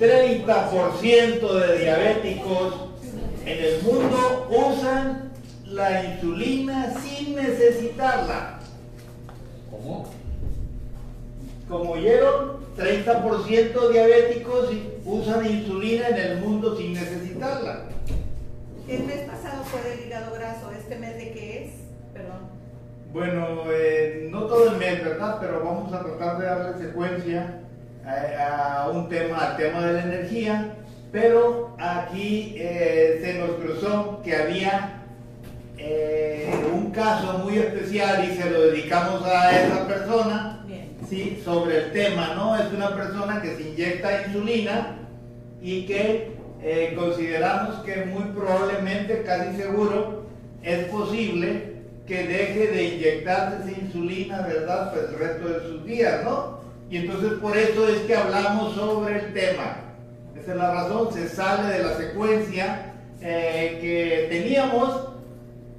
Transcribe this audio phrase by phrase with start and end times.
[0.00, 2.74] 30% de diabéticos
[3.44, 5.30] en el mundo usan
[5.66, 8.60] la insulina sin necesitarla.
[9.70, 10.10] ¿Cómo?
[11.68, 14.70] Como oyeron, 30% diabéticos
[15.04, 17.82] usan insulina en el mundo sin necesitarla.
[18.88, 21.72] El mes pasado fue del hígado graso, ¿este mes de qué es?
[22.14, 22.48] Perdón.
[23.12, 25.36] Bueno, eh, no todo el mes, ¿verdad?
[25.42, 27.60] Pero vamos a tratar de darle secuencia
[28.06, 30.74] a, a un tema, al tema de la energía.
[31.12, 35.02] Pero aquí eh, se nos cruzó que había
[35.76, 40.96] eh, un caso muy especial y se lo dedicamos a esa persona, Bien.
[41.08, 41.42] ¿sí?
[41.44, 42.56] Sobre el tema, ¿no?
[42.56, 44.98] Es una persona que se inyecta insulina
[45.60, 46.32] y que
[46.62, 50.26] eh, consideramos que muy probablemente, casi seguro,
[50.62, 51.70] es posible
[52.06, 54.92] que deje de inyectarse esa insulina, ¿verdad?
[54.92, 56.59] Pues el resto de sus días, ¿no?
[56.90, 59.76] Y entonces por eso es que hablamos sobre el tema.
[60.36, 65.08] Esa es la razón, se sale de la secuencia eh, que teníamos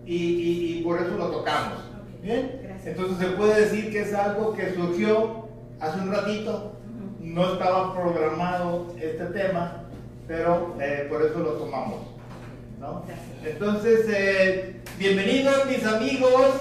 [0.06, 1.80] y, y- y por eso lo tocamos.
[2.22, 2.62] ¿Bien?
[2.86, 5.48] Entonces se puede decir que es algo que surgió
[5.80, 6.74] hace un ratito,
[7.20, 9.84] no estaba programado este tema,
[10.28, 12.00] pero eh, por eso lo tomamos.
[12.80, 13.04] ¿no?
[13.44, 16.52] Entonces, eh, bienvenidos mis amigos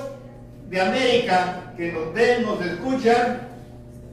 [0.69, 3.48] de América que nos ven, nos escuchan,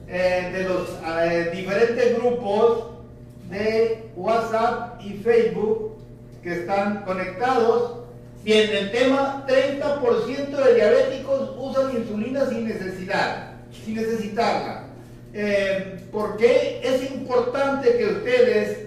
[0.08, 2.86] eh, de los eh, diferentes grupos
[3.50, 5.98] de WhatsApp y Facebook
[6.44, 7.98] que están conectados.
[8.44, 13.52] Bien, el tema, 30% de diabéticos usan insulina sin necesidad,
[13.84, 14.84] sin necesitarla.
[15.34, 18.78] Eh, ¿Por qué es importante que ustedes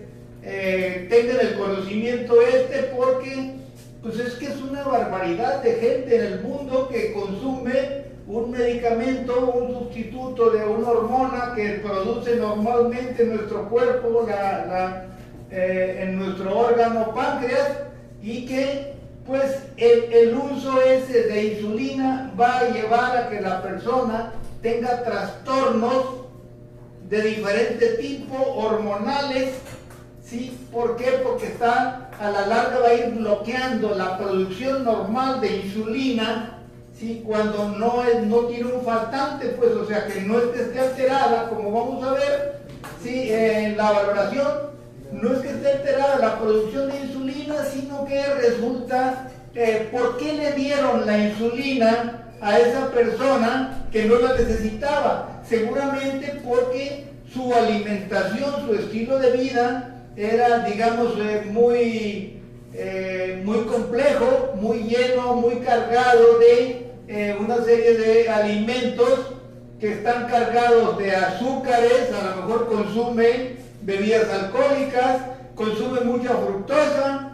[0.43, 2.91] eh, tengan el conocimiento este?
[2.97, 3.55] Porque
[4.03, 9.51] pues es que es una barbaridad de gente en el mundo que consume un medicamento,
[9.51, 15.05] un sustituto de una hormona que produce normalmente en nuestro cuerpo, la- la,
[15.51, 17.79] eh, en nuestro órgano páncreas,
[18.23, 18.95] y que
[19.27, 25.03] pues el, el uso ese de insulina va a llevar a que la persona tenga
[25.03, 26.05] trastornos
[27.09, 29.55] de diferente tipo, hormonales,
[30.25, 30.57] ¿sí?
[30.73, 31.21] ¿Por qué?
[31.25, 36.60] Porque está, a la larga va a ir bloqueando la producción normal de insulina,
[37.01, 37.23] ¿sí?
[37.27, 40.81] Cuando no, es, no tiene un faltante, pues, o sea, que no es que esté
[40.81, 42.61] alterada, como vamos a ver,
[43.03, 43.33] ¿sí?
[43.33, 44.49] En la valoración,
[45.13, 50.35] no es que esté alterada la producción de insulina, sino que resulta, eh, ¿por qué
[50.35, 55.43] le dieron la insulina a esa persona que no la necesitaba?
[55.49, 62.41] Seguramente porque su alimentación, su estilo de vida era, digamos, eh, muy,
[62.75, 69.33] eh, muy complejo, muy lleno, muy cargado de eh, una serie de alimentos
[69.81, 75.23] que están cargados de azúcares, a lo mejor consume bebidas alcohólicas,
[75.57, 77.33] consume mucha fructosa,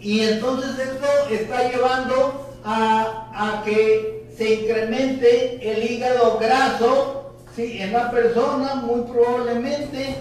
[0.00, 8.76] y entonces esto está llevando a, que se incremente el hígado graso en la persona,
[8.76, 10.16] muy probablemente,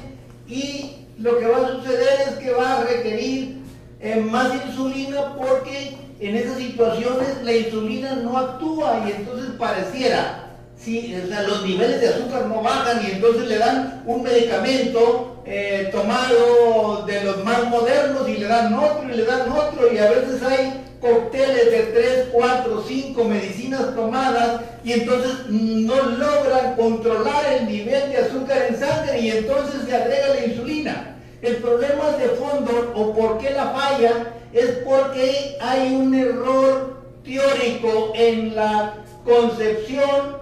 [0.49, 3.59] y lo que va a suceder es que va a requerir
[4.01, 11.43] eh, más insulina porque en esas situaciones la insulina no actúa y entonces pareciera, sea,
[11.43, 17.23] los niveles de azúcar no bajan y entonces le dan un medicamento eh, tomado de
[17.23, 20.85] los más modernos y le dan otro y le dan otro y a veces hay
[20.99, 28.17] cócteles de 3, 4, 5 medicinas tomadas y entonces no logran controlar el nivel de
[28.17, 31.15] azúcar en sangre y entonces se agrega la insulina.
[31.41, 38.13] El problema de fondo o por qué la falla es porque hay un error teórico
[38.15, 40.37] en la concepción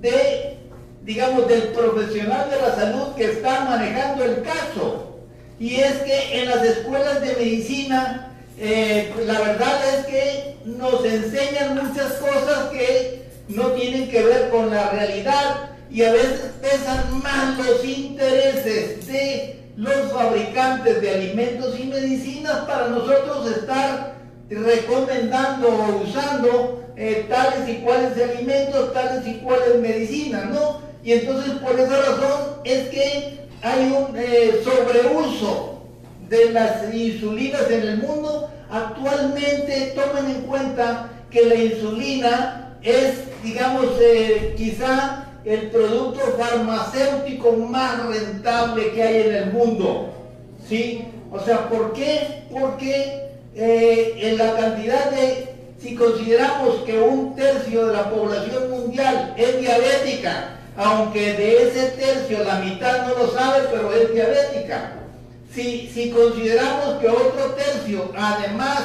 [0.00, 0.56] de,
[1.02, 5.18] digamos, del profesional de la salud que está manejando el caso.
[5.58, 8.30] Y es que en las escuelas de medicina
[8.62, 14.70] eh, la verdad es que nos enseñan muchas cosas que no tienen que ver con
[14.70, 21.84] la realidad y a veces pesan más los intereses de los fabricantes de alimentos y
[21.84, 24.14] medicinas para nosotros estar
[24.50, 30.82] recomendando o usando eh, tales y cuales alimentos, tales y cuales medicinas, ¿no?
[31.02, 35.84] Y entonces por esa razón es que hay un eh, sobreuso
[36.28, 43.86] de las insulinas en el mundo, actualmente tomen en cuenta que la insulina es, digamos,
[43.98, 50.10] eh, quizá el producto farmacéutico más rentable que hay en el mundo.
[50.68, 51.04] ¿Sí?
[51.32, 52.44] O sea, ¿por qué?
[52.50, 55.48] Porque eh, en la cantidad de,
[55.80, 62.44] si consideramos que un tercio de la población mundial es diabética, aunque de ese tercio
[62.44, 64.92] la mitad no lo sabe, pero es diabética.
[65.54, 68.82] si, si consideramos que otro tercio, además,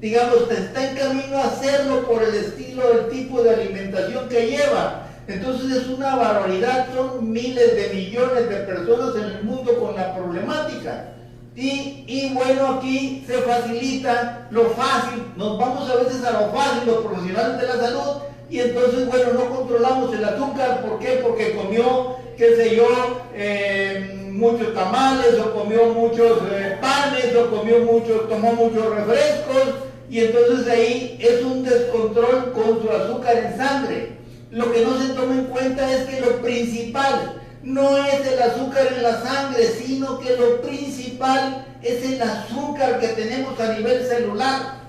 [0.00, 5.05] digamos, está en camino a hacerlo por el estilo, el tipo de alimentación que lleva,
[5.28, 10.14] entonces es una barbaridad, son miles de millones de personas en el mundo con la
[10.14, 11.12] problemática.
[11.56, 16.86] Y, y, bueno, aquí se facilita lo fácil, nos vamos a veces a lo fácil,
[16.86, 21.20] los profesionales de la salud, y entonces, bueno, no controlamos el azúcar, ¿por qué?
[21.22, 22.86] Porque comió, qué sé yo,
[23.34, 29.74] eh, muchos tamales, o comió muchos eh, panes, o comió muchos, tomó muchos refrescos,
[30.10, 34.15] y entonces ahí es un descontrol con su azúcar en sangre.
[34.56, 38.90] Lo que no se toma en cuenta es que lo principal no es el azúcar
[38.96, 44.80] en la sangre, sino que lo principal es el azúcar que tenemos a nivel celular.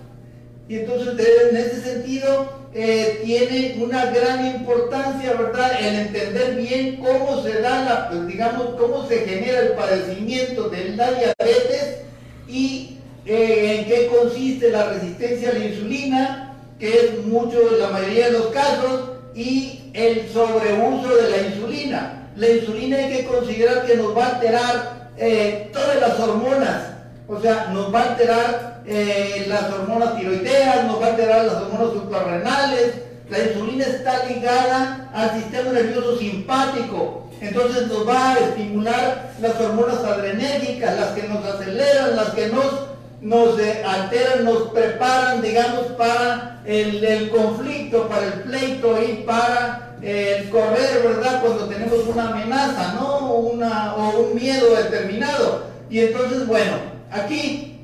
[0.69, 1.16] Y entonces
[1.50, 5.72] en ese sentido eh, tiene una gran importancia, ¿verdad?
[5.81, 10.96] El entender bien cómo se da la, pues, digamos, cómo se genera el padecimiento de
[10.96, 12.04] la diabetes
[12.48, 18.28] y eh, en qué consiste la resistencia a la insulina, que es mucho, la mayoría
[18.28, 22.28] de los casos, y el sobreuso de la insulina.
[22.36, 26.81] La insulina hay que considerar que nos va a alterar eh, todas las hormonas,
[27.28, 31.56] o sea, nos va a alterar eh, las hormonas tiroideas, nos va a alterar las
[31.56, 32.94] hormonas suprarrenales.
[33.30, 39.98] La insulina está ligada al sistema nervioso simpático, entonces nos va a estimular las hormonas
[39.98, 42.88] adrenérgicas, las que nos aceleran, las que nos
[43.22, 51.02] nos alteran, nos preparan, digamos, para el, conflicto, para el pleito y para el correr,
[51.04, 51.42] ¿verdad?
[51.42, 53.34] Cuando tenemos una amenaza, ¿no?
[53.34, 55.66] Una, o un miedo determinado.
[55.90, 56.74] Y entonces, bueno,
[57.12, 57.80] aquí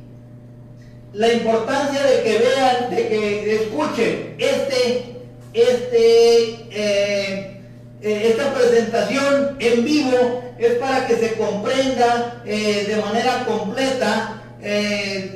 [1.13, 5.15] la importancia de que vean, de que escuchen este,
[5.53, 7.61] este, eh,
[8.01, 15.31] eh, esta presentación en vivo es para que se comprenda eh, de manera completa eh,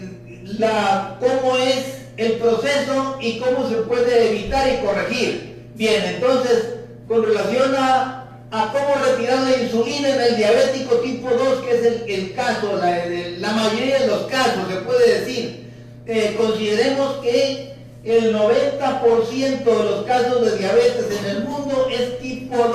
[0.57, 5.67] la, cómo es el proceso y cómo se puede evitar y corregir.
[5.75, 6.75] Bien, entonces,
[7.07, 12.33] con relación a, cómo retirar la insulina en el diabético tipo 2, que es el,
[12.33, 15.69] caso, la, mayoría de los casos, se puede decir,
[16.05, 22.55] eh, consideremos que el 90% de los casos de diabetes en el mundo es tipo
[22.55, 22.73] 2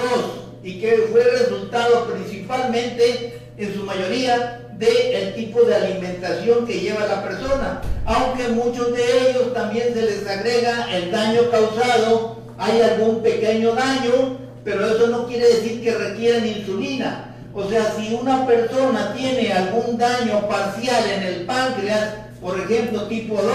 [0.63, 7.23] y que fue resultado principalmente, en su mayoría, del tipo de alimentación que lleva la
[7.23, 7.81] persona.
[8.05, 14.39] Aunque muchos de ellos también se les agrega el daño causado, hay algún pequeño daño,
[14.65, 17.35] pero eso no quiere decir que requieran insulina.
[17.55, 23.37] O sea, si una persona tiene algún daño parcial en el páncreas, por ejemplo tipo
[23.37, 23.47] 2,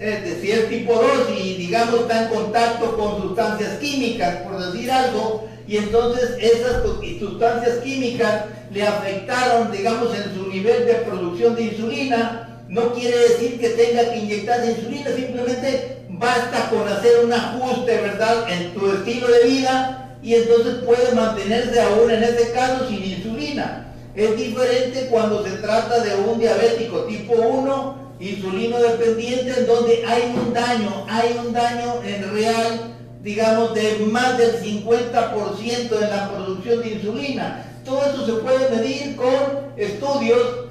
[0.00, 1.04] eh, si es tipo 2
[1.36, 6.82] y digamos está en contacto con sustancias químicas, por decir algo, y entonces esas
[7.20, 13.60] sustancias químicas le afectaron, digamos, en su nivel de producción de insulina, no quiere decir
[13.60, 19.28] que tenga que inyectarse insulina, simplemente basta con hacer un ajuste, ¿verdad?, en tu estilo
[19.28, 23.92] de vida y entonces puede mantenerse aún en este caso sin insulina.
[24.14, 30.34] Es diferente cuando se trata de un diabético tipo 1, insulino dependiente, en donde hay
[30.34, 36.80] un daño, hay un daño en real digamos, de más del 50% en la producción
[36.80, 37.64] de insulina.
[37.84, 40.66] Todo eso se puede medir con estudios.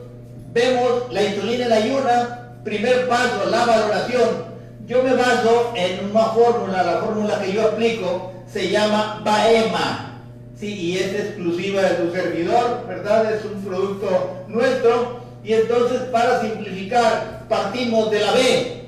[0.53, 4.47] Vemos la insulina en ayuna, primer paso, la valoración.
[4.87, 10.21] Yo me baso en una fórmula, la fórmula que yo aplico se llama BAEMA.
[10.57, 13.31] Sí, y es exclusiva de tu servidor, ¿verdad?
[13.31, 15.19] Es un producto nuestro.
[15.43, 18.81] Y entonces, para simplificar, partimos de la B,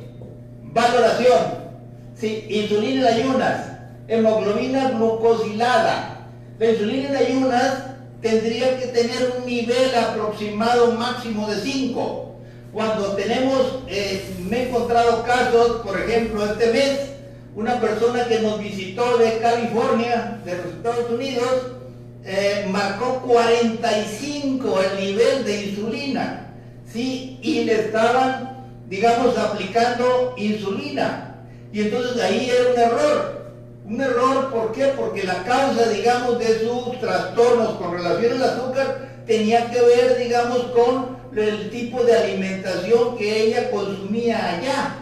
[0.64, 1.59] valoración,
[2.20, 3.62] Sí, insulina en ayunas,
[4.10, 6.28] hemoglobina glucosilada.
[6.60, 7.74] La insulina en ayunas
[8.22, 12.36] tendría que tener un nivel aproximado máximo de 5.
[12.74, 17.00] Cuando tenemos, eh, me he encontrado casos, por ejemplo, este mes,
[17.56, 21.68] una persona que nos visitó de California, de los Estados Unidos,
[22.26, 26.54] eh, marcó 45 el nivel de insulina,
[26.86, 27.40] ¿sí?
[27.42, 31.30] Y le estaban, digamos, aplicando insulina.
[31.72, 33.40] Y entonces ahí era un error.
[33.86, 34.94] Un error, ¿por qué?
[34.98, 40.60] Porque la causa, digamos, de sus trastornos con relación al azúcar tenía que ver, digamos,
[40.72, 44.96] con el tipo de alimentación que ella consumía allá.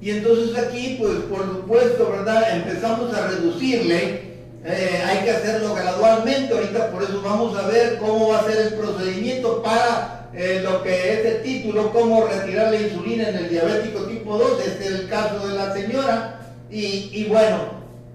[0.00, 2.56] Y entonces aquí, pues por supuesto, ¿verdad?
[2.56, 4.30] Empezamos a reducirle.
[4.64, 6.54] Eh, hay que hacerlo gradualmente.
[6.54, 10.82] Ahorita por eso vamos a ver cómo va a ser el procedimiento para eh, lo
[10.82, 14.90] que es el título, cómo retirar la insulina en el diabético tipo 2, este es
[14.92, 17.58] el caso de la señora, y, bueno,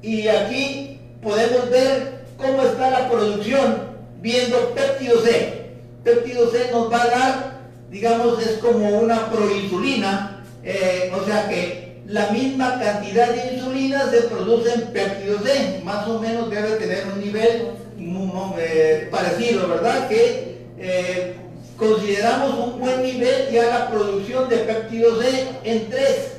[0.02, 5.66] y aquí podemos ver cómo está la producción viendo péptido C.
[6.06, 7.56] Péptido C nos va a dar
[7.90, 14.22] digamos, es como una proinsulina, eh, o sea que la misma cantidad de insulina se
[14.24, 17.68] produce en péptido C, más o menos debe tener un nivel
[18.60, 20.08] eh, parecido, ¿verdad?
[20.08, 20.56] Que
[21.78, 26.32] consideramos un buen nivel ya la producción de péptido C en 3.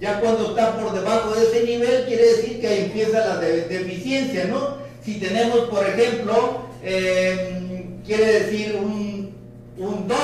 [0.00, 4.46] Ya cuando está por debajo de ese nivel quiere decir que ahí empieza la deficiencia,
[4.46, 4.76] ¿no?
[5.04, 9.34] Si tenemos, por ejemplo, quiere decir un,
[9.78, 10.18] un 2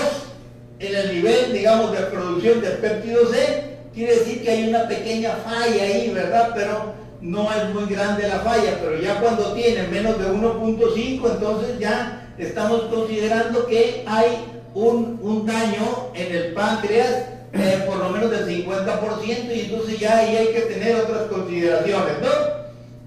[0.80, 5.32] en el nivel, digamos, de producción de péptido C, quiere decir que hay una pequeña
[5.44, 6.52] falla ahí, ¿verdad?
[6.54, 11.78] Pero no es muy grande la falla, pero ya cuando tiene menos de 1.5, entonces
[11.78, 14.44] ya estamos considerando que hay
[14.74, 20.36] un, daño en el páncreas eh, por lo menos del 50% y entonces ya ahí
[20.36, 22.60] hay que tener otras consideraciones, ¿no?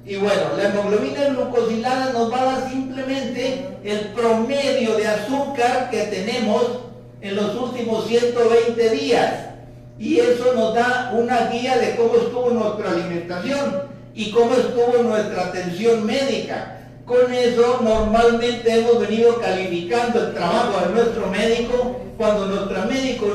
[0.06, 6.04] Y bueno, la hemoglobina glucosilada nos va a dar simplemente el promedio de azúcar que
[6.04, 6.80] tenemos
[7.22, 9.34] en los últimos 120 días.
[9.98, 15.46] Y eso nos da una guía de cómo estuvo nuestra alimentación y cómo estuvo nuestra
[15.46, 16.73] atención médica.
[17.06, 23.28] Con eso normalmente hemos venido calificando el trabajo de nuestro médico cuando nuestro médico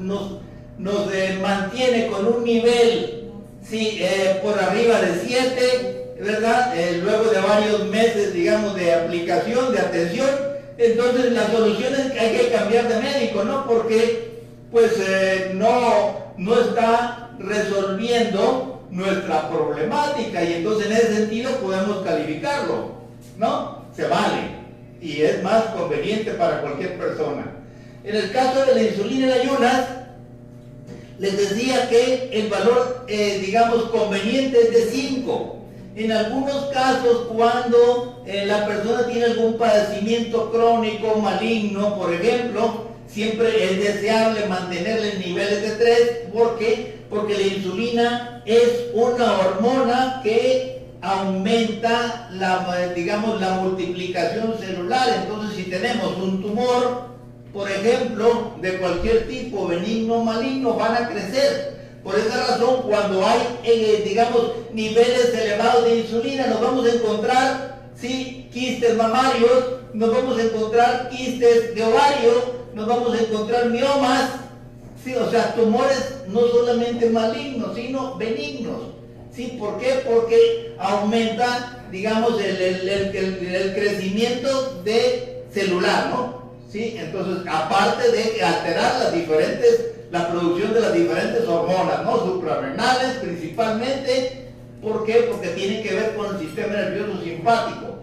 [0.00, 3.30] nos, eh, mantiene con un nivel
[3.70, 6.76] eh, por arriba de 7, ¿verdad?
[6.76, 10.28] Eh, luego de varios meses, digamos, de aplicación, de atención,
[10.76, 13.66] entonces la solución es que hay que cambiar de médico, ¿no?
[13.66, 14.32] Porque
[14.72, 14.92] pues
[15.54, 23.01] no, no está resolviendo nuestra problemática y entonces en ese sentido podemos calificarlo,
[23.38, 23.82] ¿no?
[23.94, 24.62] Se vale
[25.00, 27.44] y es más conveniente para cualquier persona.
[28.04, 29.86] En el caso de la insulina en ayunas,
[31.18, 35.56] les decía que el valor, eh, digamos, conveniente es de 5.
[35.94, 43.64] En algunos casos, cuando eh, la persona tiene algún padecimiento crónico, maligno, por ejemplo, siempre
[43.64, 46.00] es deseable mantenerle en niveles de 3.
[46.32, 47.02] ¿Por qué?
[47.10, 55.08] Porque la insulina es una hormona que aumenta la, digamos, la multiplicación celular.
[55.22, 57.08] Entonces, si tenemos un tumor,
[57.52, 61.82] por ejemplo, de cualquier tipo, benigno o maligno, van a crecer.
[62.02, 67.82] Por esa razón, cuando hay, eh, digamos, niveles elevados de insulina, nos vamos a encontrar,
[67.94, 74.30] sí, quistes mamarios, nos vamos a encontrar quistes de ovario, nos vamos a encontrar miomas,
[75.04, 79.01] sí, o sea, tumores no solamente malignos, sino benignos.
[79.34, 79.56] ¿Sí?
[79.58, 80.02] ¿Por qué?
[80.06, 86.42] Porque aumenta, digamos, el, el crecimiento de celular, ¿no?
[86.70, 86.96] ¿Sí?
[86.98, 92.18] Entonces, aparte de alterar las diferentes, la producción de las diferentes hormonas, ¿no?
[92.18, 94.48] Suprarrenales principalmente,
[94.82, 95.28] ¿por qué?
[95.30, 97.98] Porque tiene que ver con el sistema nervioso simpático.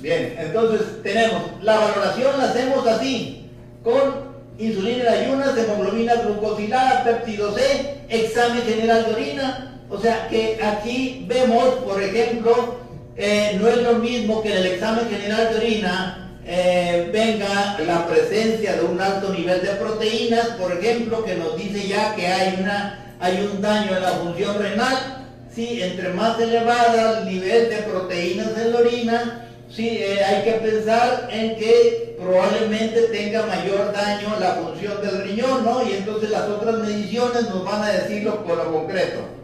[0.00, 3.50] Bien, entonces tenemos, la valoración la hacemos así,
[3.84, 10.58] con insulina en ayunas, hemoglobina glucosilada, péptido C, examen general de orina, o sea que
[10.62, 12.76] aquí vemos, por ejemplo,
[13.16, 18.06] eh, no es lo mismo que en el examen general de orina eh, venga la
[18.06, 22.56] presencia de un alto nivel de proteínas, por ejemplo, que nos dice ya que hay,
[22.60, 25.82] una, hay un daño en la función renal, ¿sí?
[25.82, 31.28] entre más elevada el nivel de proteínas en la orina, sí, eh, hay que pensar
[31.32, 35.82] en que probablemente tenga mayor daño la función del riñón, ¿no?
[35.88, 39.39] Y entonces las otras mediciones nos van a decirlo por lo concreto.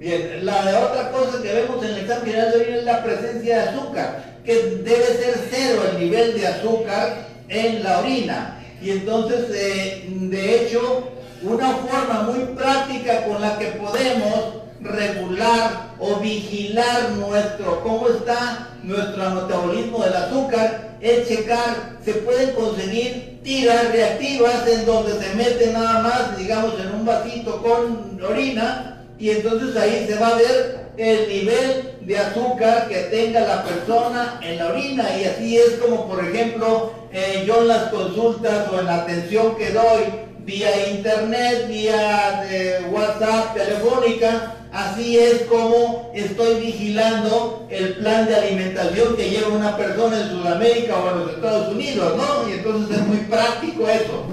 [0.00, 3.68] Bien, la otra cosa que vemos en el examen de orina es la presencia de
[3.68, 8.64] azúcar que debe ser cero el nivel de azúcar en la orina.
[8.80, 11.10] Y entonces, eh, de hecho,
[11.42, 19.30] una forma muy práctica con la que podemos regular o vigilar nuestro, cómo está nuestro
[19.32, 26.00] metabolismo del azúcar, es checar, se pueden conseguir tiras reactivas en donde se mete nada
[26.00, 31.28] más, digamos, en un vasito con orina, y entonces ahí se va a ver el
[31.28, 36.24] nivel de azúcar que tenga la persona en la orina y así es como por
[36.24, 40.04] ejemplo eh, yo en las consultas o en la atención que doy
[40.44, 49.16] vía internet, vía eh, WhatsApp, telefónica, así es como estoy vigilando el plan de alimentación
[49.16, 52.48] que lleva una persona en Sudamérica o en los Estados Unidos, ¿no?
[52.48, 54.24] Y entonces es muy práctico eso.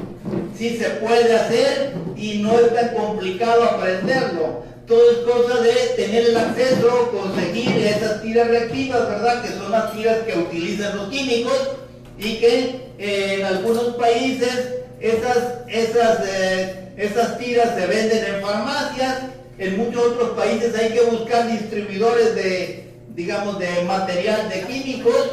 [0.58, 6.28] Sí se puede hacer y no es tan complicado aprenderlo todo es cosa de tener
[6.28, 9.44] el acceso, conseguir esas tiras reactivas, ¿verdad?
[9.44, 11.72] Que son las tiras que utilizan los químicos
[12.18, 19.24] y que en algunos países esas, esas, eh, esas tiras se venden en farmacias,
[19.58, 25.32] en muchos otros países hay que buscar distribuidores de, digamos, de material de químicos,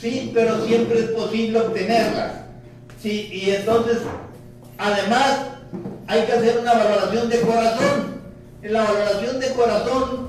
[0.00, 2.32] sí, pero siempre es posible obtenerlas.
[3.02, 3.98] Sí, y entonces
[4.78, 5.40] además
[6.06, 8.11] hay que hacer una valoración de corazón.
[8.62, 10.28] La valoración de corazón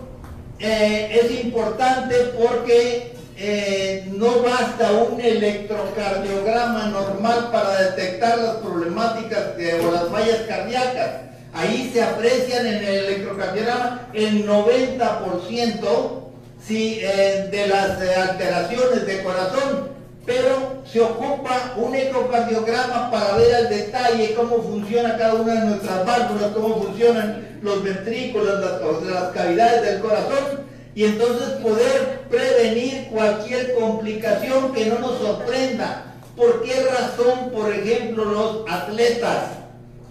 [0.57, 9.49] eh, es importante porque eh, no basta un electrocardiograma normal para detectar las problemáticas
[9.85, 11.11] o las fallas cardíacas.
[11.53, 16.23] Ahí se aprecian en el electrocardiograma el 90%
[16.71, 19.89] eh, de las alteraciones de corazón
[20.25, 26.05] pero se ocupa un ecocardiograma para ver al detalle cómo funciona cada una de nuestras
[26.05, 30.63] válvulas, cómo funcionan los ventrículos, las, cavidades del corazón,
[30.95, 36.05] y entonces poder prevenir cualquier complicación que no nos sorprenda.
[36.37, 39.49] ¿Por qué razón, por ejemplo, los atletas?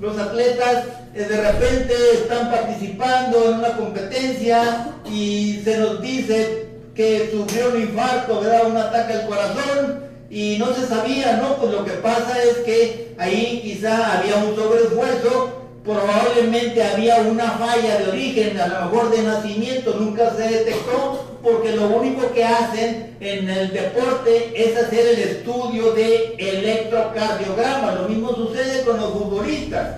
[0.01, 7.31] Los atletas eh, de repente están participando en una competencia y se nos dice que
[7.33, 8.67] sufrió un infarto, ¿verdad?
[8.67, 10.02] Un ataque al corazón
[10.33, 11.57] y no se sabía, ¿no?
[11.57, 15.53] Pues lo que pasa es que ahí quizá había un sobreesfuerzo,
[15.85, 21.73] probablemente había una falla de origen, a lo mejor de nacimiento, nunca se detectó, porque
[21.73, 27.93] lo único que hacen en el deporte es hacer el estudio de electrocardiograma.
[27.97, 29.97] Lo mismo sucede con los futbolistas.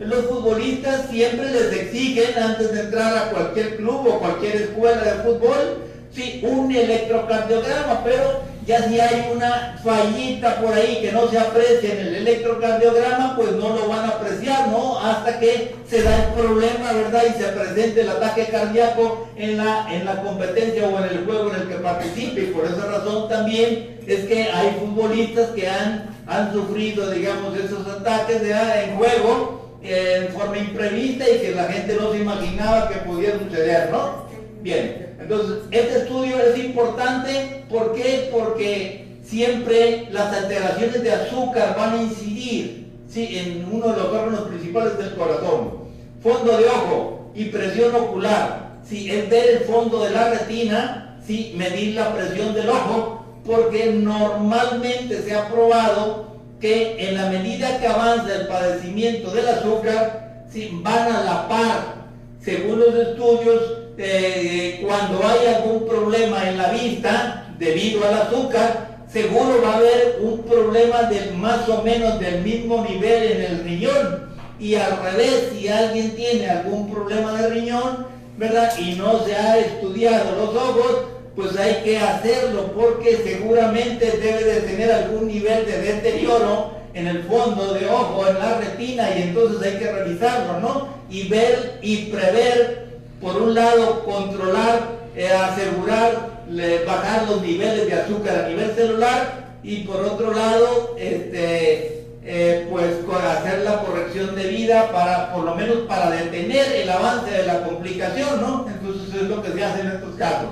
[0.00, 5.22] Los futbolistas siempre les exigen antes de entrar a cualquier club o cualquier escuela de
[5.22, 5.78] fútbol,
[6.16, 11.92] sí, un electrocardiograma, pero ya si hay una fallita por ahí que no se aprecia
[11.92, 14.98] en el electrocardiograma, pues no lo van a apreciar, ¿no?
[14.98, 17.22] Hasta que se da el problema, ¿verdad?
[17.28, 21.54] Y se presente el ataque cardíaco en la, en la competencia o en el juego
[21.54, 22.40] en el que participe.
[22.40, 27.86] Y por esa razón también es que hay futbolistas que han, han sufrido, digamos, esos
[27.86, 32.96] ataques en juego eh, en forma imprevista y que la gente no se imaginaba que
[32.96, 34.25] pudiera suceder, ¿no?
[34.66, 35.14] Bien.
[35.20, 38.30] Entonces, este estudio es importante, ¿por qué?
[38.32, 43.38] Porque siempre las alteraciones de azúcar van a incidir ¿sí?
[43.38, 45.86] en uno de los órganos principales del corazón.
[46.20, 49.08] Fondo de ojo y presión ocular, ¿sí?
[49.08, 51.54] es ver el fondo de la retina, ¿sí?
[51.56, 57.86] medir la presión del ojo, porque normalmente se ha probado que en la medida que
[57.86, 60.70] avanza el padecimiento del azúcar, ¿sí?
[60.82, 61.94] van a la par.
[62.40, 69.62] Según los estudios, eh, cuando hay algún problema en la vista debido al azúcar, seguro
[69.64, 74.26] va a haber un problema de más o menos del mismo nivel en el riñón.
[74.58, 78.06] Y al revés, si alguien tiene algún problema de riñón,
[78.36, 78.72] ¿verdad?
[78.78, 81.04] Y no se ha estudiado los ojos,
[81.34, 87.22] pues hay que hacerlo porque seguramente debe de tener algún nivel de deterioro en el
[87.24, 90.88] fondo de ojo, en la retina, y entonces hay que revisarlo, ¿no?
[91.10, 92.85] Y ver y prever
[93.26, 94.82] por un lado, controlar,
[95.16, 96.44] eh, asegurar,
[96.86, 102.94] bajar los niveles de azúcar a nivel celular y por otro lado, este, eh, pues
[103.24, 107.64] hacer la corrección de vida para, por lo menos para detener el avance de la
[107.64, 108.64] complicación, ¿no?
[108.68, 110.50] Entonces es lo que se hace en estos casos.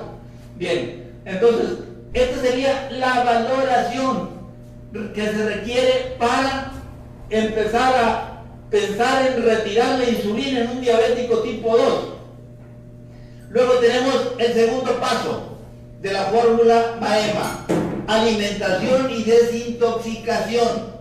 [0.57, 1.77] Bien, entonces,
[2.13, 4.31] esta sería la valoración
[5.13, 6.73] que se requiere para
[7.29, 12.14] empezar a pensar en retirar la insulina en un diabético tipo 2.
[13.55, 15.57] Luego tenemos el segundo paso
[16.01, 17.65] de la fórmula MAEMA,
[18.05, 20.93] alimentación y desintoxicación.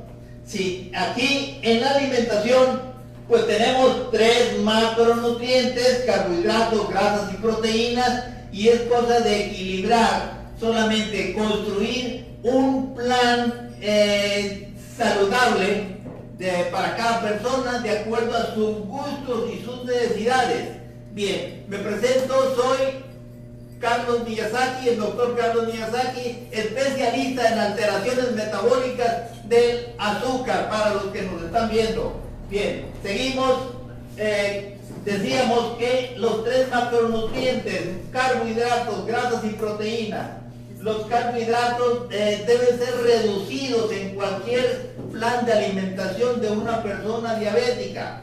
[0.47, 2.81] Sí, aquí en la alimentación
[3.27, 12.37] pues tenemos tres macronutrientes, carbohidratos, grasas y proteínas, y es cosa de equilibrar, solamente construir
[12.45, 15.97] un plan eh, saludable
[16.71, 20.84] para cada persona de acuerdo a sus gustos y sus necesidades.
[21.15, 23.05] Bien, me presento, soy
[23.79, 31.23] Carlos Miyazaki, el doctor Carlos Miyazaki, especialista en alteraciones metabólicas del azúcar para los que
[31.23, 32.21] nos están viendo.
[32.51, 33.75] Bien, seguimos.
[34.17, 40.31] Eh, decíamos que los tres macronutrientes, carbohidratos, grasas y proteínas,
[40.81, 48.23] los carbohidratos eh, deben ser reducidos en cualquier plan de alimentación de una persona diabética.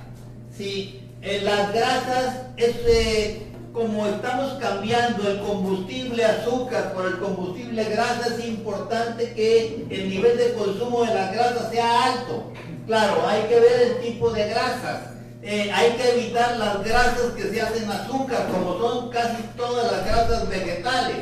[0.58, 8.36] Si en las grasas, este, como estamos cambiando el combustible azúcar por el combustible grasa,
[8.36, 12.52] es importante que el nivel de consumo de las grasas sea alto.
[12.88, 15.12] Claro, hay que ver el tipo de grasas.
[15.44, 20.06] Eh, hay que evitar las grasas que se hacen azúcar, como son casi todas las
[20.06, 21.18] grasas vegetales.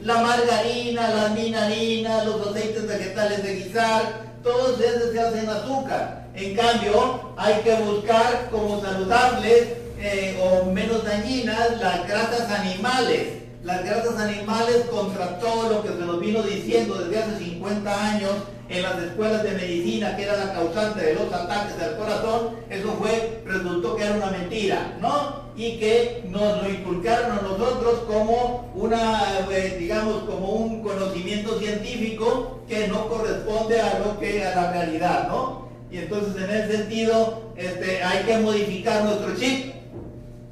[0.00, 6.23] La margarina, las minarinas, los aceites vegetales de guisar, todos esos se hacen azúcar.
[6.34, 9.68] En cambio, hay que buscar como saludables
[10.00, 13.44] eh, o menos dañinas las grasas animales.
[13.62, 18.32] las grasas animales contra todo lo que se nos vino diciendo desde hace 50 años
[18.68, 22.92] en las escuelas de medicina, que era la causante de los ataques al corazón, eso
[23.00, 25.44] fue, resultó que era una mentira, ¿no?
[25.56, 32.60] Y que nos lo inculcaron a nosotros como una, eh, digamos, como un conocimiento científico
[32.68, 35.63] que no corresponde a lo que, a la realidad, ¿no?
[35.94, 39.74] Y entonces en ese sentido, este, hay que modificar nuestro chip,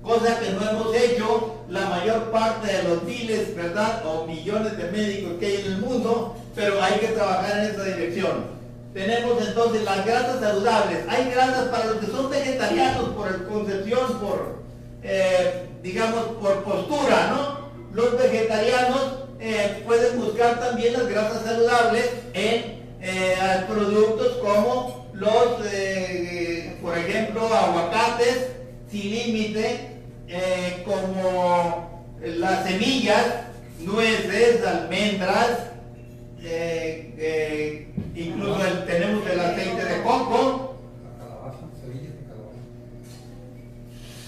[0.01, 4.07] cosa que no hemos hecho la mayor parte de los miles, ¿verdad?
[4.07, 7.83] O millones de médicos que hay en el mundo, pero hay que trabajar en esa
[7.83, 8.45] dirección.
[8.95, 10.99] Tenemos entonces las grasas saludables.
[11.09, 14.59] Hay grasas para los que son vegetarianos por concepción, por,
[15.03, 17.69] eh, digamos, por postura, ¿no?
[17.93, 25.63] Los vegetarianos eh, pueden buscar también las grasas saludables en eh, productos como los,
[26.83, 28.49] por ejemplo, aguacates
[28.91, 29.89] sin límite,
[30.85, 33.27] como las semillas,
[33.81, 35.71] nueces, almendras,
[36.45, 40.77] eh, eh, incluso tenemos el aceite de coco.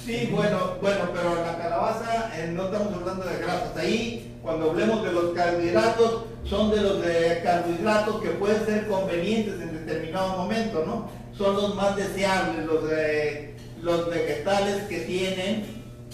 [0.05, 3.77] Sí, bueno, bueno, pero la calabaza eh, no estamos hablando de grasas.
[3.77, 9.55] Ahí, cuando hablemos de los carbohidratos, son de los de carbohidratos que pueden ser convenientes
[9.55, 11.09] en determinado momento, ¿no?
[11.37, 15.65] Son los más deseables, los, de, los vegetales que tienen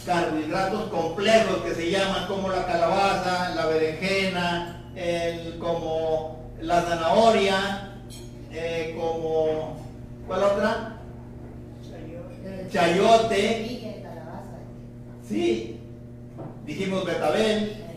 [0.06, 7.96] carbohidratos complejos que se llaman como la calabaza, la berenjena, el, como la zanahoria,
[8.52, 9.76] eh, como,
[10.28, 11.00] ¿cuál otra?
[12.70, 13.80] Chayote.
[15.28, 15.80] Sí,
[16.64, 17.89] dijimos betabel.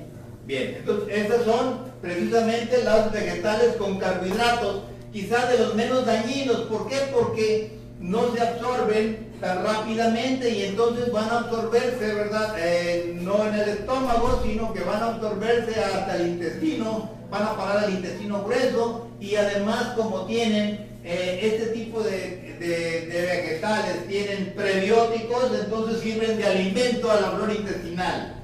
[0.46, 6.62] Bien, entonces esas son precisamente las vegetales con carbohidratos, quizás de los menos dañinos.
[6.64, 6.98] ¿Por qué?
[7.14, 12.56] Porque no se absorben tan rápidamente y entonces van a absorberse, ¿verdad?
[12.60, 17.58] Eh, no en el estómago, sino que van a absorberse hasta el intestino, van a
[17.58, 25.52] parar al intestino grueso y además como tienen eh, este tipo de, vegetales, tienen prebióticos,
[25.62, 28.43] entonces sirven de alimento a la flora intestinal.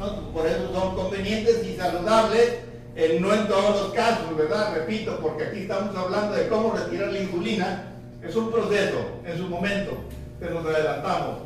[0.00, 2.54] Por eso son convenientes y saludables,
[2.96, 4.74] eh, no en todos los casos, ¿verdad?
[4.74, 7.84] Repito, porque aquí estamos hablando de cómo retirar la insulina
[8.22, 9.92] es un proceso en su momento,
[10.38, 11.38] pero nos adelantamos.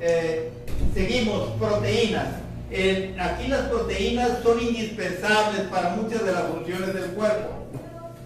[0.00, 0.50] Eh,
[0.94, 2.28] seguimos, proteínas.
[3.20, 7.50] aquí las proteínas son indispensables para muchas de las funciones del cuerpo,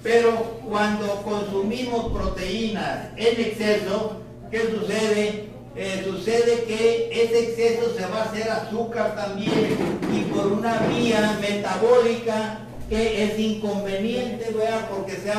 [0.04, 4.20] pero cuando consumimos proteínas en exceso,
[4.52, 5.53] ¿qué sucede?
[5.76, 9.76] Eh, sucede que ese exceso se va a hacer azúcar también
[10.12, 14.54] y por una vía metabólica que es inconveniente,
[14.90, 15.32] porque se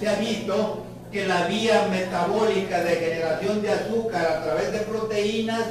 [0.00, 5.62] se ha visto que la vía metabólica de generación de azúcar a través de proteínas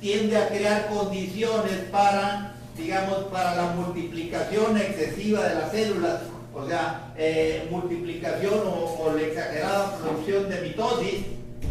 [0.00, 6.20] tiende a crear condiciones para, digamos, para la multiplicación excesiva de las células,
[6.54, 11.16] o sea, eh, multiplicación o, la exagerada producción de mitosis,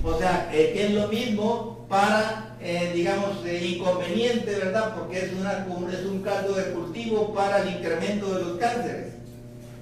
[0.03, 4.95] o sea, eh, que es lo mismo para, eh, digamos, inconveniente, ¿verdad?
[4.95, 9.13] Porque es, una, es un caldo de cultivo para el incremento de los cánceres,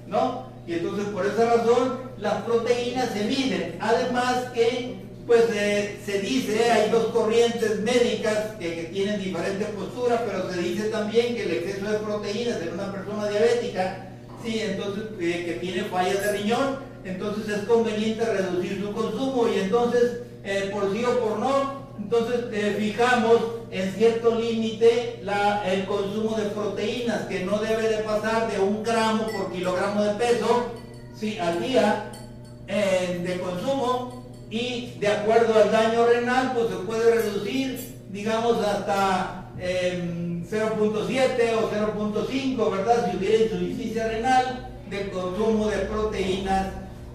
[0.06, 0.48] ¿no?
[0.66, 3.76] Y entonces por esa razón las proteínas se miden.
[3.80, 10.50] Además que pues eh, se dice, hay dos corrientes médicas que, tienen diferentes posturas, pero
[10.50, 14.08] se dice también que el exceso de proteínas en una persona diabética,
[14.42, 20.20] sí, entonces que tiene fallas de riñón, entonces es conveniente reducir su consumo y entonces
[20.44, 23.36] eh, por sí o por no, entonces fijamos
[23.70, 25.20] en cierto límite
[25.66, 30.14] el consumo de proteínas que no debe de pasar de un gramo por kilogramo de
[30.14, 30.72] peso
[31.18, 32.10] sí, al día
[32.66, 39.50] eh, de consumo y de acuerdo al daño renal pues se puede reducir digamos hasta
[39.58, 40.44] 0.7 em,
[41.58, 46.68] o 0.5 verdad si hubiera insuficiencia renal de consumo de proteínas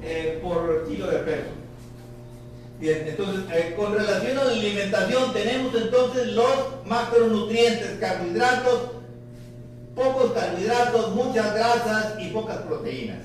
[0.04, 1.50] eh, por kilo de peso
[2.80, 8.90] Bien, entonces, eh, con relación a la alimentación, tenemos entonces los macronutrientes, carbohidratos,
[9.96, 13.20] pocos carbohidratos, muchas grasas y pocas proteínas.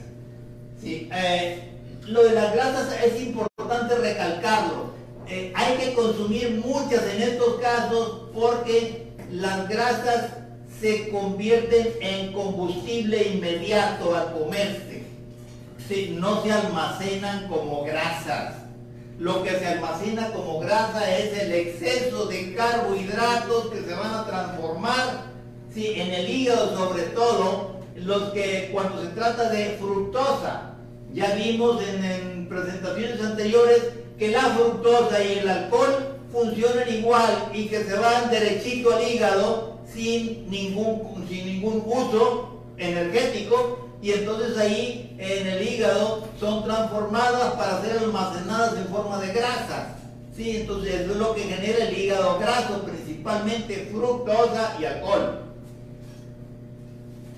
[0.80, 1.70] Sí, eh,
[2.06, 4.88] lo de las grasas es importante recalcarlo.
[5.54, 10.30] Hay que consumir muchas en estos casos porque las grasas
[10.80, 14.97] se convierten en combustible inmediato al comerse.
[15.90, 18.56] No se almacenan como grasas.
[19.18, 24.26] Lo que se almacena como grasa es el exceso de carbohidratos que se van a
[24.26, 25.32] transformar
[25.72, 30.74] sí, en el hígado sobre todo, los que cuando se trata de fructosa,
[31.14, 33.82] ya vimos en, presentaciones anteriores
[34.18, 39.78] que la fructosa y el alcohol funcionan igual y que se van derechito al hígado
[39.90, 47.82] sin ningún, sin ningún uso energético y entonces ahí en el hígado son transformadas para
[47.82, 49.96] ser almacenadas en forma de grasa.
[50.36, 55.40] Sí, entonces eso es lo que genera el hígado graso, principalmente fructosa y alcohol.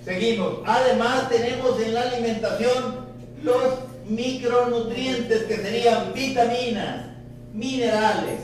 [0.05, 0.59] Seguimos.
[0.67, 3.07] Además tenemos en la alimentación
[3.43, 3.75] los
[4.07, 7.07] micronutrientes que serían vitaminas,
[7.55, 8.41] minerales,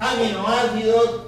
[0.00, 1.20] aminoácidos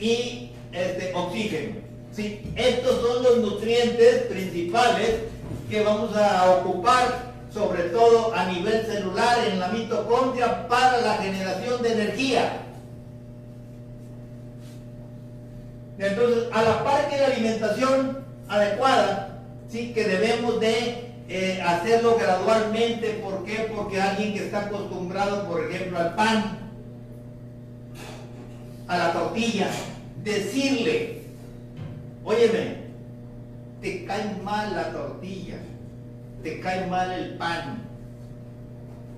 [0.00, 1.76] y este, oxígeno.
[2.12, 2.40] ¿sí?
[2.56, 5.29] Estos son los nutrientes principales
[5.70, 11.80] que vamos a ocupar sobre todo a nivel celular en la mitocondria para la generación
[11.82, 12.62] de energía.
[15.98, 23.20] Entonces, a la par que la alimentación adecuada, sí que debemos de eh, hacerlo gradualmente.
[23.22, 23.70] ¿Por qué?
[23.74, 26.58] Porque alguien que está acostumbrado, por ejemplo, al pan,
[28.88, 29.68] a la tortilla,
[30.24, 31.22] decirle,
[32.24, 32.89] óyeme,
[33.80, 35.56] te cae mal la tortilla,
[36.42, 37.82] te cae mal el pan.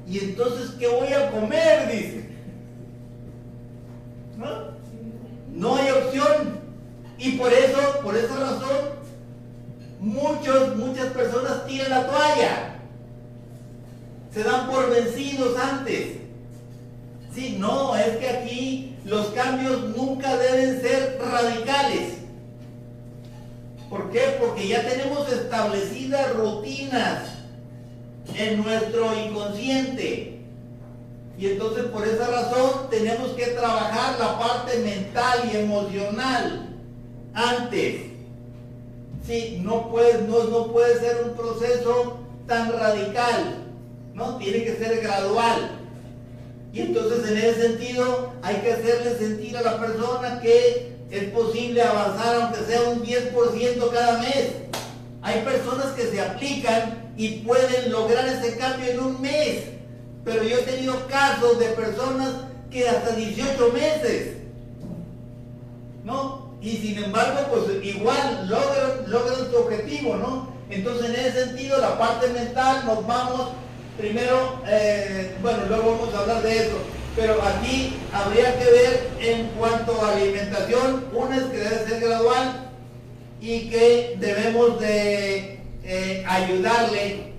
[0.06, 1.90] Y entonces, ¿qué voy a comer?
[1.90, 2.28] Dice.
[4.36, 4.72] ¿No?
[5.52, 6.60] No hay opción.
[7.18, 8.78] Y por eso, por esa razón,
[10.00, 12.74] muchos, muchas personas tiran la toalla.
[14.32, 16.16] Se dan por vencidos antes.
[17.34, 22.21] Sí, no, es que aquí los cambios nunca deben ser radicales.
[23.92, 24.38] ¿Por qué?
[24.40, 27.24] Porque ya tenemos establecidas rutinas
[28.34, 30.40] en nuestro inconsciente.
[31.36, 36.74] Y entonces por esa razón tenemos que trabajar la parte mental y emocional
[37.34, 38.00] antes.
[39.26, 43.58] Sí, no puede, no, no puede ser un proceso tan radical,
[44.14, 44.38] ¿no?
[44.38, 45.70] Tiene que ser gradual.
[46.72, 51.82] Y entonces en ese sentido hay que hacerle sentir a la persona que es posible
[51.82, 54.52] avanzar aunque sea un 10% cada mes.
[55.22, 59.64] Hay personas que se aplican y pueden lograr ese cambio en un mes.
[60.24, 62.34] Pero yo he tenido casos de personas
[62.70, 64.36] que hasta 18 meses.
[66.04, 66.42] ¿No?
[66.62, 70.48] y sin embargo, pues igual logran, logran su objetivo, ¿no?
[70.70, 73.48] Entonces, en ese sentido, la parte mental nos vamos,
[73.98, 76.76] primero, eh, bueno, luego vamos a hablar de eso,
[77.14, 82.70] pero aquí habría que ver en cuanto a alimentación, una es que debe ser gradual
[83.40, 87.32] y que debemos de eh, ayudarle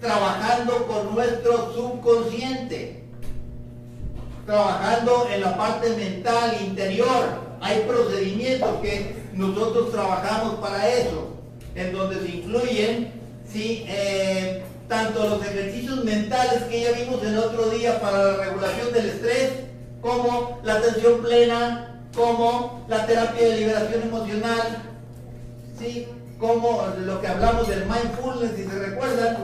[0.00, 3.02] trabajando con nuestro subconsciente,
[4.44, 11.28] trabajando en la parte mental interior, hay procedimientos que nosotros trabajamos para eso,
[11.74, 13.12] en donde se incluyen
[13.52, 13.84] ¿sí?
[13.88, 19.06] Eh, tanto los ejercicios mentales que ya vimos el otro día para la regulación del
[19.06, 19.50] estrés,
[20.00, 24.82] como la atención plena, como la terapia de liberación emocional,
[25.78, 26.06] ¿sí?
[26.38, 29.36] como lo que hablamos del mindfulness, si se recuerdan,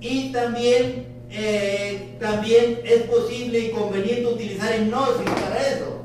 [0.00, 6.02] y también, eh, también es posible y conveniente utilizar hipnosis para eso.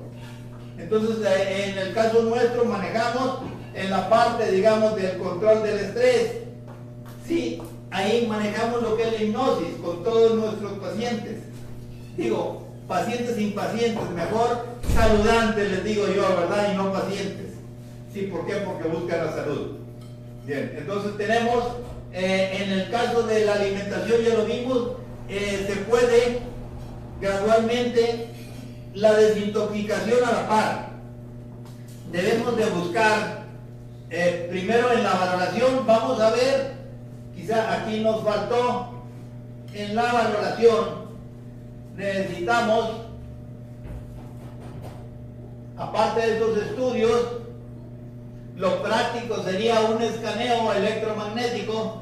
[0.77, 3.39] Entonces, eh, en el caso nuestro manejamos
[3.73, 6.31] en la parte, digamos, del control del estrés.
[7.27, 11.39] Sí, ahí manejamos lo que es la hipnosis con todos nuestros pacientes.
[12.17, 16.73] Digo, pacientes impacientes, mejor saludantes, les digo yo, ¿verdad?
[16.73, 17.53] Y no pacientes.
[18.13, 18.55] Sí, ¿por qué?
[18.55, 19.77] Porque buscan la salud.
[20.45, 21.63] Bien, entonces tenemos,
[22.11, 24.91] eh, en el caso de la alimentación, ya lo vimos,
[25.29, 26.39] eh, se puede
[27.21, 28.29] gradualmente
[28.95, 30.89] la desintoxicación a la par.
[32.11, 33.45] Debemos de buscar,
[34.09, 36.78] eh, primero en la valoración, vamos a ver,
[37.53, 38.89] aquí nos faltó,
[39.73, 41.09] en la valoración.
[41.95, 42.91] Necesitamos,
[45.77, 47.25] aparte de estos estudios,
[48.55, 52.01] lo práctico sería un escaneo electromagnético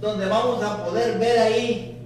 [0.00, 1.98] donde vamos a poder ver ahí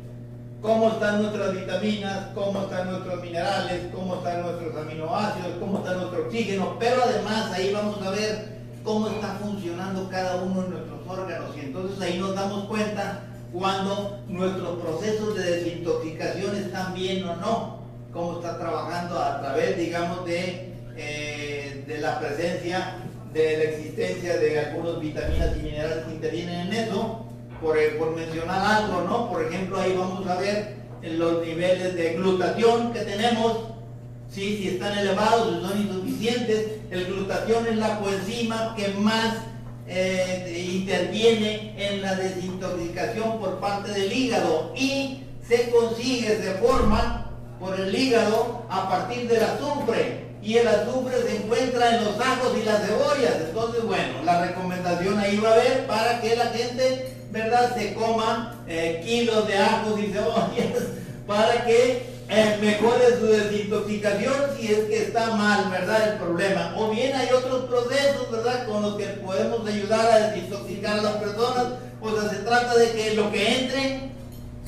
[0.63, 6.27] cómo están nuestras vitaminas, cómo están nuestros minerales, cómo están nuestros aminoácidos, cómo está nuestro
[6.27, 11.57] oxígeno, pero además ahí vamos a ver cómo está funcionando cada uno de nuestros órganos
[11.57, 17.79] y entonces ahí nos damos cuenta cuando nuestros procesos de desintoxicación están bien o no,
[18.13, 22.97] cómo está trabajando a través, digamos, de, eh, de la presencia,
[23.33, 27.27] de la existencia de algunas vitaminas y minerales que intervienen en eso
[27.61, 29.31] por, mencionar algo, ¿no?
[29.31, 33.59] Por ejemplo, ahí vamos a ver los niveles de glutatión que tenemos,
[34.31, 34.59] ¿sí?
[34.59, 36.67] si están elevados, si son insuficientes.
[36.91, 39.37] El glutatión es la coenzima que más
[39.89, 47.79] eh, interviene en la desintoxicación por parte del hígado y se consigue, se forma por
[47.79, 50.27] el hígado a partir del azufre.
[50.43, 53.35] y el azufre se encuentra en los ajos y las cebollas.
[53.49, 58.55] Entonces, bueno, la recomendación ahí va a haber para que la gente, ¿verdad?, se coma
[58.69, 60.83] eh, kilos de ajos y cebollas
[61.27, 66.13] para que eh, mejore su desintoxicación si es que está mal, ¿verdad?
[66.13, 66.75] El problema.
[66.77, 68.67] O bien hay otros procesos, ¿verdad?
[68.67, 71.67] Con los que podemos ayudar a desintoxicar a las personas.
[72.01, 74.11] O sea, se trata de que lo que entre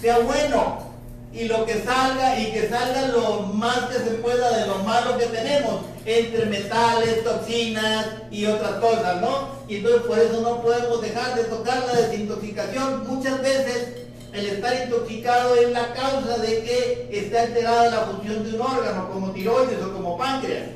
[0.00, 0.88] sea bueno
[1.32, 5.18] y lo que salga y que salga lo más que se pueda de lo malo
[5.18, 9.50] que tenemos entre metales, toxinas y otras cosas, ¿no?
[9.68, 13.06] Y entonces por eso no podemos dejar de tocar la desintoxicación.
[13.06, 13.97] Muchas veces
[14.32, 19.10] el estar intoxicado es la causa de que esté alterada la función de un órgano,
[19.10, 20.68] como tiroides o como páncreas.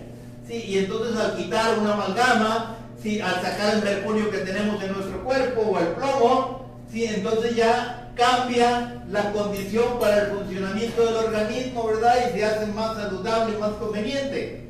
[0.46, 0.64] ¿sí?
[0.66, 3.20] Y entonces al quitar una amalgama, ¿sí?
[3.20, 7.04] al sacar el mercurio que tenemos en nuestro cuerpo o el plomo, ¿sí?
[7.04, 12.14] entonces ya cambia la condición para el funcionamiento del organismo, ¿verdad?
[12.28, 14.66] Y se hace más saludable más conveniente.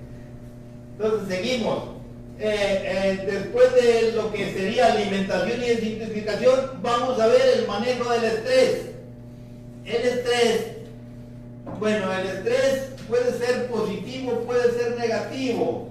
[0.98, 1.91] Entonces seguimos.
[2.44, 8.10] Eh, eh, después de lo que sería alimentación y desintoxicación, vamos a ver el manejo
[8.10, 8.78] del estrés.
[9.84, 10.66] El estrés,
[11.78, 15.90] bueno, el estrés puede ser positivo, puede ser negativo.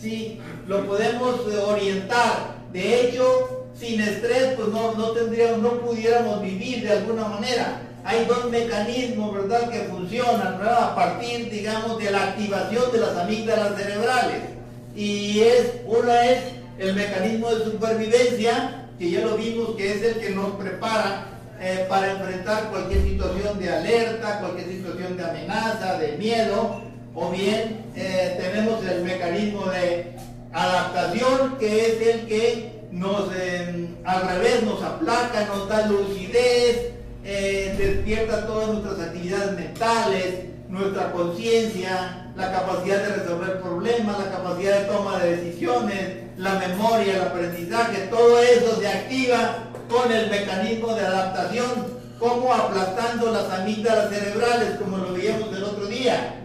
[0.00, 2.56] Sí, lo podemos orientar.
[2.72, 7.80] De hecho, sin estrés, pues no, no tendríamos, no pudiéramos vivir de alguna manera.
[8.02, 10.60] Hay dos mecanismos, ¿verdad?, que funcionan.
[10.66, 14.51] A partir, digamos, de la activación de las amígdalas cerebrales.
[14.94, 16.44] Y es, una es
[16.78, 21.26] el mecanismo de supervivencia, que ya lo vimos que es el que nos prepara
[21.60, 26.82] eh, para enfrentar cualquier situación de alerta, cualquier situación de amenaza, de miedo,
[27.14, 30.12] o bien eh, tenemos el mecanismo de
[30.52, 36.92] adaptación, que es el que nos, eh, al revés, nos aplaca, nos da lucidez,
[37.24, 40.34] eh, despierta todas nuestras actividades mentales,
[40.72, 47.16] nuestra conciencia, la capacidad de resolver problemas, la capacidad de toma de decisiones, la memoria,
[47.16, 51.68] el aprendizaje, todo eso se activa con el mecanismo de adaptación,
[52.18, 56.36] como aplastando las amígdalas cerebrales, como lo veíamos el otro día.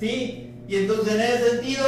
[0.00, 0.54] ¿Sí?
[0.66, 1.84] Y entonces en ese sentido,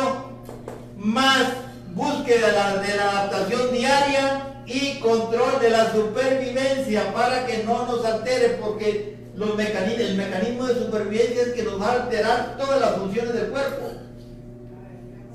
[0.98, 1.46] más
[1.94, 7.87] búsqueda de la, de la adaptación diaria y control de la supervivencia para que no
[7.87, 12.57] nos altere, porque los mecanismos, el mecanismo de supervivencia es que nos va a alterar
[12.59, 13.92] todas las funciones del cuerpo.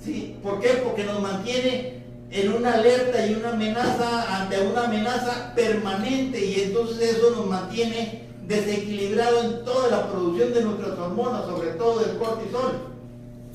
[0.04, 0.38] ¿Sí?
[0.44, 0.70] ¿Por qué?
[0.84, 7.18] Porque nos mantiene en una alerta y una amenaza, ante una amenaza permanente y entonces
[7.18, 12.90] eso nos mantiene desequilibrado en toda la producción de nuestras hormonas, sobre todo del cortisol.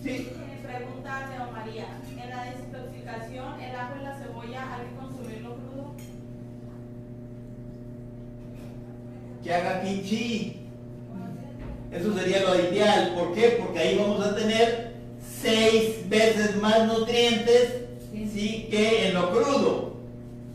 [0.02, 0.30] ¿Sí?
[3.61, 5.94] el ajo y la cebolla hay que consumirlo crudo.
[9.48, 10.56] Que haga kimchi.
[11.90, 13.14] Eso sería lo ideal.
[13.14, 13.58] ¿Por qué?
[13.58, 14.92] Porque ahí vamos a tener
[15.40, 17.76] seis veces más nutrientes
[18.12, 18.68] ¿sí?
[18.70, 19.94] que en lo crudo.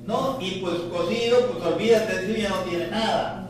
[0.06, 0.38] ¿No?
[0.39, 3.49] Y pues cocido, pues olvídate, eso ya no tiene nada.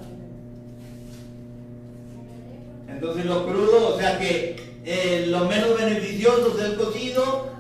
[2.88, 7.52] Entonces lo crudo, o sea que eh, lo menos beneficioso es el cocido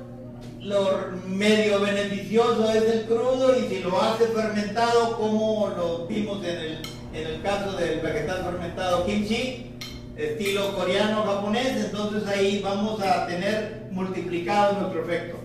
[0.61, 6.55] lo medio beneficioso es el crudo y si lo hace fermentado como lo vimos en
[6.57, 6.77] el,
[7.13, 9.71] en el caso del vegetal fermentado kimchi,
[10.17, 15.37] estilo coreano japonés, entonces ahí vamos a tener multiplicado nuestro efecto.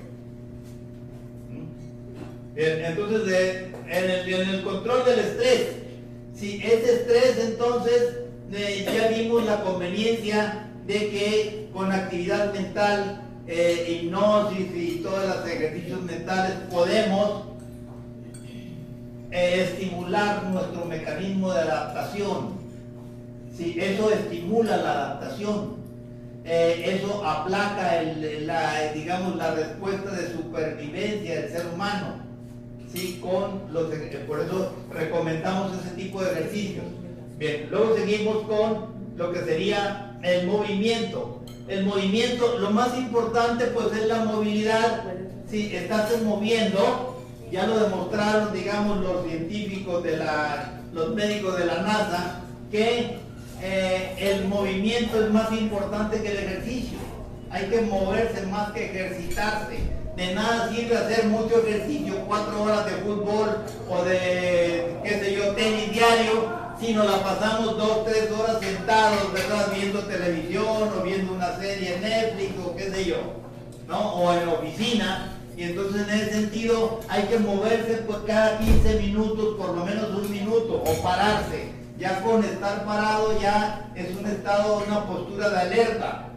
[1.50, 1.66] ¿Mm?
[2.56, 5.68] Entonces, en, el, control del estrés,
[6.34, 8.16] si ese estrés entonces
[8.52, 15.46] eh, ya vimos la conveniencia de que con actividad mental eh, hipnosis y todos los
[15.46, 17.48] ejercicios mentales, podemos
[19.30, 22.58] eh, estimular nuestro mecanismo de adaptación.
[23.56, 25.78] si eso estimula la adaptación.
[26.44, 32.14] Eh, eso aplaca la, digamos, la respuesta de supervivencia del ser humano.
[32.90, 33.18] ¿sí?
[33.20, 33.86] Con los,
[34.26, 36.84] por eso recomendamos ese tipo de ejercicios.
[37.36, 38.86] Bien, luego seguimos con
[39.16, 41.38] lo que sería el movimiento
[41.68, 45.04] el movimiento, lo más importante pues es la movilidad.
[45.48, 47.17] Si estás moviendo,
[47.50, 52.40] ya lo demostraron, digamos, los científicos de la, los médicos de la NASA,
[52.70, 53.18] que
[53.62, 56.98] eh, el movimiento es más importante que el ejercicio.
[57.50, 59.78] Hay que moverse más que ejercitarse.
[60.16, 63.56] De nada sirve hacer mucho ejercicio, cuatro horas de fútbol
[63.88, 69.32] o de, qué sé yo, tenis diario, si nos la pasamos dos, tres horas sentados,
[69.32, 69.72] ¿verdad?
[69.74, 73.16] Viendo televisión o viendo una serie en Netflix o qué sé yo,
[73.86, 74.14] ¿no?
[74.14, 75.37] O en la oficina.
[75.58, 80.10] Y entonces en ese sentido hay que moverse pues cada 15 minutos, por lo menos
[80.10, 81.72] un minuto, o pararse.
[81.98, 86.28] Ya con estar parado ya es un estado, una postura de alerta.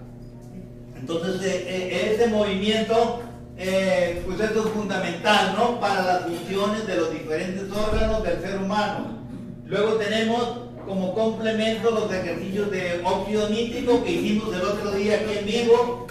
[1.00, 3.22] Entonces, eh, eh, ese movimiento,
[3.60, 5.80] eh, pues eso es fundamental, ¿no?
[5.80, 9.20] Para las funciones de los diferentes órganos del ser humano.
[9.68, 15.38] Luego tenemos como complemento los ejercicios de óxido nítrico que hicimos el otro día aquí
[15.38, 16.08] en vivo,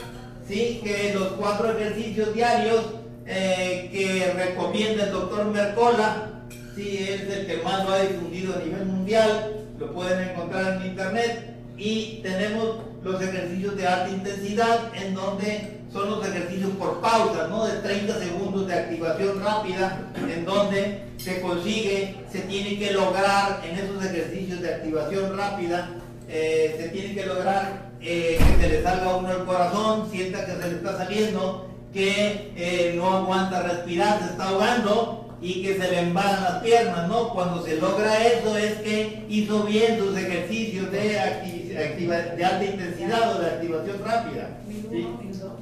[0.49, 0.81] ¿sí?
[0.85, 3.00] Que los cuatro ejercicios diarios
[3.33, 6.31] eh, que recomienda el doctor Mercola,
[6.75, 6.99] ¿sí?
[6.99, 11.55] Es el que más lo ha difundido a nivel mundial, lo pueden encontrar en internet.
[11.77, 17.67] Y tenemos los ejercicios de alta intensidad en donde son los ejercicios por pausas, ¿no?
[17.67, 23.79] De 30 segundos de activación rápida, en donde se consigue, se tiene que lograr en
[23.79, 25.89] esos ejercicios de activación rápida,
[26.29, 30.45] eh, se tiene que lograr eh, que se le salga a uno el corazón, sienta
[30.47, 35.75] que se le está saliendo, que eh, no aguanta respirar, se está ahogando y que
[35.79, 37.31] se le embalan las piernas, ¿no?
[37.31, 42.65] Cuando se logra eso es que hizo bien sus ejercicios de, acti- activa- de alta
[42.65, 44.51] intensidad o de activación rápida.
[44.69, 45.07] Mil ¿sí?
[45.09, 45.53] uno, mil dos,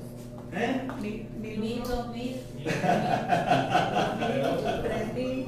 [0.55, 0.81] ¿Eh?
[1.01, 1.26] mil,
[1.59, 2.37] mil dos mil.
[2.64, 2.74] mil,
[4.83, 5.47] tres mil.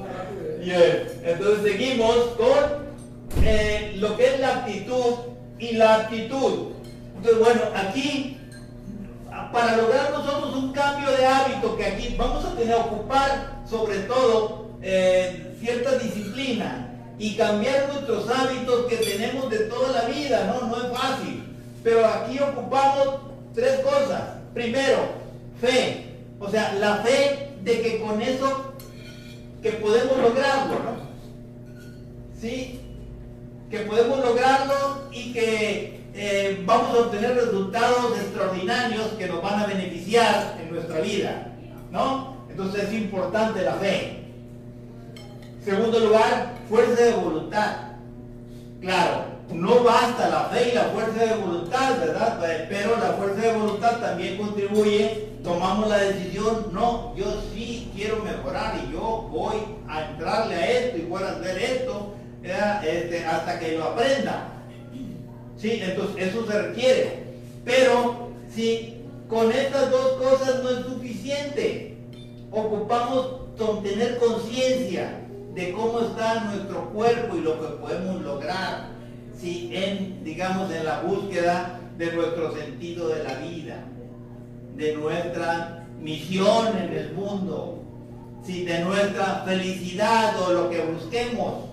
[0.63, 5.13] Bien, entonces seguimos con eh, lo que es la actitud
[5.59, 6.69] y la actitud.
[7.17, 8.37] Entonces, bueno, aquí,
[9.51, 13.99] para lograr nosotros un cambio de hábito, que aquí vamos a tener que ocupar sobre
[13.99, 20.67] todo eh, cierta disciplina y cambiar nuestros hábitos que tenemos de toda la vida, ¿no?
[20.67, 21.43] No es fácil.
[21.83, 23.21] Pero aquí ocupamos
[23.53, 24.21] tres cosas.
[24.53, 24.97] Primero,
[25.61, 26.07] fe.
[26.39, 28.73] O sea, la fe de que con eso
[29.61, 31.11] que podemos lograrlo, ¿no?
[32.39, 32.81] ¿Sí?
[33.69, 39.65] Que podemos lograrlo y que eh, vamos a obtener resultados extraordinarios que nos van a
[39.65, 41.47] beneficiar en nuestra vida,
[41.91, 42.37] ¿no?
[42.49, 44.23] Entonces es importante la fe.
[45.63, 47.77] Segundo lugar, fuerza de voluntad.
[48.81, 52.39] Claro, no basta la fe y la fuerza de voluntad, ¿verdad?
[52.69, 58.79] Pero la fuerza de voluntad también contribuye, tomamos la decisión, no, yo sí quiero mejorar
[58.83, 59.57] y yo voy
[59.87, 62.15] a entrarle a esto y voy a hacer esto.
[62.43, 64.47] Este, hasta que lo aprenda.
[65.61, 67.23] Sí, entonces eso se requiere.
[67.63, 68.95] Pero si
[69.29, 71.97] con estas dos cosas no es suficiente,
[72.51, 75.19] ocupamos con tener conciencia
[75.53, 78.89] de cómo está nuestro cuerpo y lo que podemos lograr,
[79.39, 83.83] si en, digamos, en la búsqueda de nuestro sentido de la vida,
[84.75, 87.83] de nuestra misión en el mundo,
[88.43, 91.70] si de nuestra felicidad o lo que busquemos.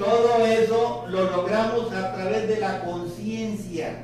[0.00, 3.98] Todo eso lo logramos a través de la conciencia.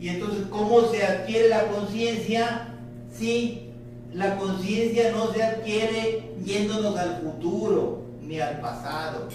[0.00, 2.74] Y entonces, ¿cómo se adquiere la conciencia?
[3.16, 3.70] Si
[4.12, 9.28] la conciencia no se adquiere yéndonos al futuro ni al pasado.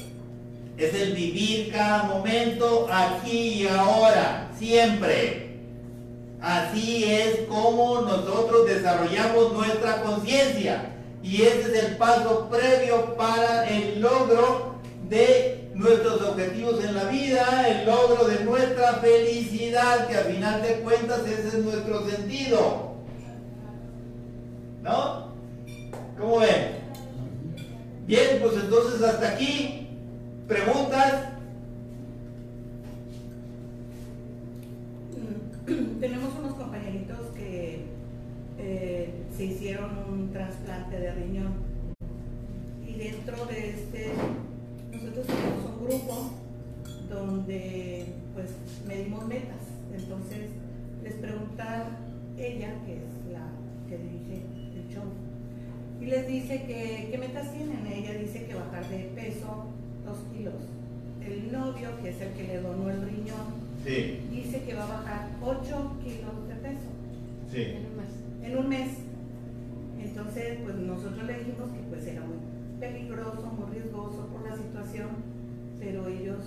[0.77, 5.57] Es el vivir cada momento aquí y ahora, siempre.
[6.41, 10.91] Así es como nosotros desarrollamos nuestra conciencia.
[11.23, 14.75] Y ese es el paso previo para el logro
[15.07, 20.75] de nuestros objetivos en la vida, el logro de nuestra felicidad, que a final de
[20.81, 22.95] cuentas ese es nuestro sentido.
[24.83, 25.31] ¿No?
[26.19, 26.81] ¿Cómo ven?
[28.05, 29.87] Bien, pues entonces hasta aquí.
[30.47, 31.29] ¿Preguntas?
[35.67, 37.85] Mm, Tenemos unos compañeritos que
[38.59, 41.53] eh, se hicieron un trasplante de riñón
[42.85, 44.11] y dentro de este
[45.01, 46.31] nosotros tenemos un grupo
[47.09, 48.49] donde pues
[48.87, 49.61] medimos metas.
[49.93, 50.49] Entonces
[51.03, 51.97] les pregunta
[52.37, 53.47] ella, que es la
[53.89, 54.43] que dirige
[54.75, 55.03] el show,
[55.99, 57.85] y les dice que qué metas tienen.
[57.87, 59.65] Ella dice que bajar de peso
[60.05, 60.55] dos kilos.
[61.25, 64.87] El novio, que es el que le donó el riñón, Sí, dice que va a
[64.99, 65.59] bajar 8
[66.03, 66.89] kilos de peso
[67.51, 67.63] sí.
[68.43, 68.89] en un mes.
[69.99, 72.37] Entonces, pues nosotros le dijimos que pues era muy
[72.81, 75.09] peligroso, muy riesgoso por la situación,
[75.79, 76.39] pero ellos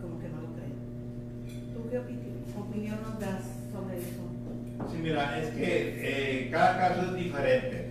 [0.00, 1.74] como que no lo creen.
[1.74, 4.22] ¿Tú qué opi- opinión nos das sobre eso?
[4.90, 7.90] Sí, mira, es que eh, cada caso es diferente.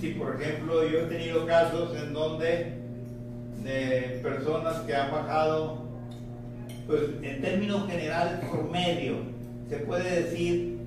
[0.00, 2.78] Si, por ejemplo, yo he tenido casos en donde
[3.64, 5.84] de personas que han bajado,
[6.86, 9.16] pues en términos generales promedio,
[9.68, 10.78] se puede decir,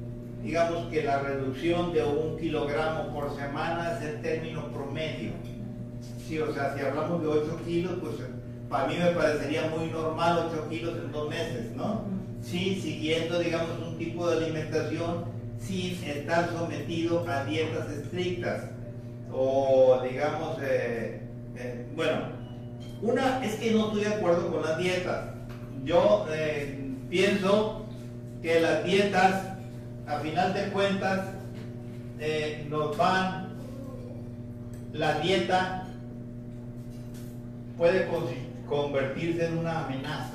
[0.44, 5.32] digamos que la reducción de un kilogramo por semana es el término promedio.
[6.28, 8.16] Sí, o sea, si hablamos de 8 kilos, pues
[8.70, 12.02] para mí me parecería muy normal 8 kilos en dos meses, ¿no?
[12.42, 15.24] Sí, siguiendo, digamos, un tipo de alimentación
[15.58, 18.64] sin estar sometido a dietas estrictas.
[19.32, 21.22] O, digamos, eh,
[21.56, 22.18] eh, bueno,
[23.02, 25.30] una es que no estoy de acuerdo con las dietas.
[25.86, 27.86] Yo eh, pienso
[28.42, 29.44] que las dietas
[30.06, 31.28] a final de cuentas
[32.70, 33.48] nos van
[34.92, 35.87] la dieta
[37.78, 38.08] puede
[38.68, 40.34] convertirse en una amenaza.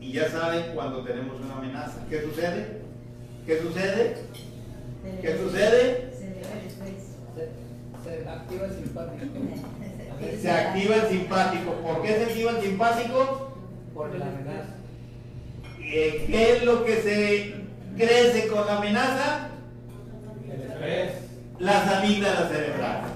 [0.00, 2.06] Y ya saben cuando tenemos una amenaza.
[2.08, 2.80] ¿Qué sucede?
[3.46, 4.16] ¿Qué sucede?
[5.20, 6.10] ¿Qué sucede?
[6.18, 7.16] Se eleva el estrés.
[8.04, 9.26] Se, se activa el simpático.
[10.40, 11.72] Se activa el simpático.
[11.72, 13.52] ¿Por qué se activa el simpático?
[13.94, 14.74] Por la amenaza.
[15.78, 17.54] ¿Qué es lo que se
[17.96, 19.48] crece con la amenaza?
[20.50, 21.27] El estrés.
[21.58, 23.10] Las amígdalas cerebrales.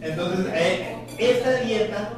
[0.00, 2.10] Entonces, eh, esta dieta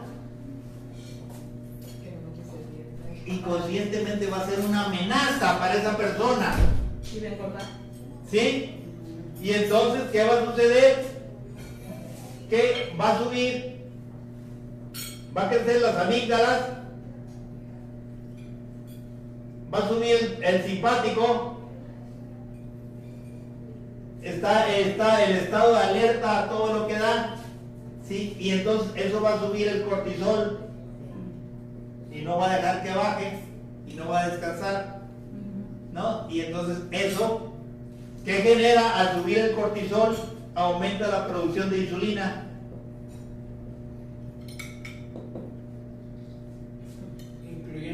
[3.26, 6.54] inconscientemente va a ser una amenaza para esa persona.
[8.30, 8.76] ¿Sí?
[9.42, 11.04] Y entonces, ¿qué va a suceder?
[12.48, 13.86] Que va a subir,
[15.36, 16.60] va a crecer las amígdalas,
[19.74, 21.51] va a subir el, el simpático,
[24.22, 27.36] está, está el estado de alerta a todo lo que da,
[28.06, 28.36] ¿sí?
[28.38, 30.60] Y entonces eso va a subir el cortisol
[32.10, 33.38] y no va a dejar que baje
[33.88, 35.02] y no va a descansar.
[35.92, 36.26] ¿no?
[36.30, 37.52] Y entonces eso,
[38.24, 40.16] ¿qué genera al subir el cortisol?
[40.54, 42.46] Aumenta la producción de insulina.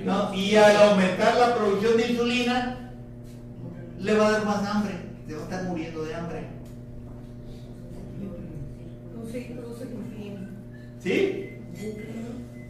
[0.04, 0.34] ¿no?
[0.34, 2.92] Y al aumentar la producción de insulina,
[3.98, 4.94] le va a dar más hambre,
[5.28, 6.40] se va a estar muriendo de hambre.
[11.02, 11.50] ¿Sí?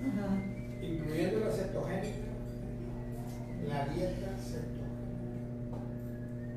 [0.03, 0.43] Ajá.
[0.83, 2.29] Incluyendo la cetogénica.
[3.69, 4.79] La dieta cetogénica.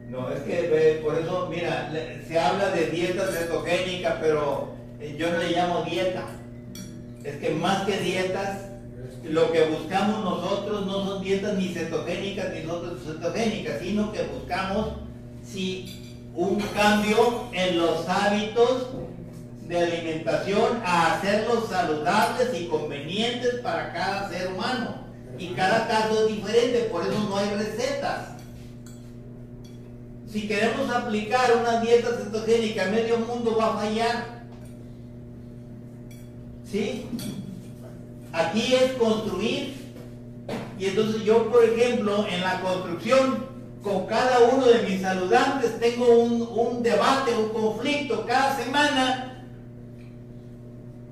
[0.09, 0.59] No, es que
[0.91, 5.51] eh, por eso, mira, le- se habla de dieta cetogénica, pero eh, yo no le
[5.51, 6.25] llamo dieta.
[7.23, 8.67] Es que más que dietas,
[9.23, 14.93] Lo que buscamos nosotros no son dietas ni cetogénicas ni no cetogénicas, sino que buscamos
[15.51, 18.87] sí, un cambio en los hábitos
[19.67, 25.01] de alimentación a hacerlos saludables y convenientes para cada ser humano.
[25.37, 28.29] Y cada caso es diferente, por eso no hay recetas.
[30.31, 34.43] Si queremos aplicar una dieta cetogénica, medio mundo va a fallar.
[36.69, 37.05] ¿Sí?
[38.31, 39.75] Aquí es construir.
[40.79, 43.50] Y entonces yo, por ejemplo, en la construcción,
[43.82, 49.45] con cada uno de mis saludantes tengo un, un debate, un conflicto cada semana.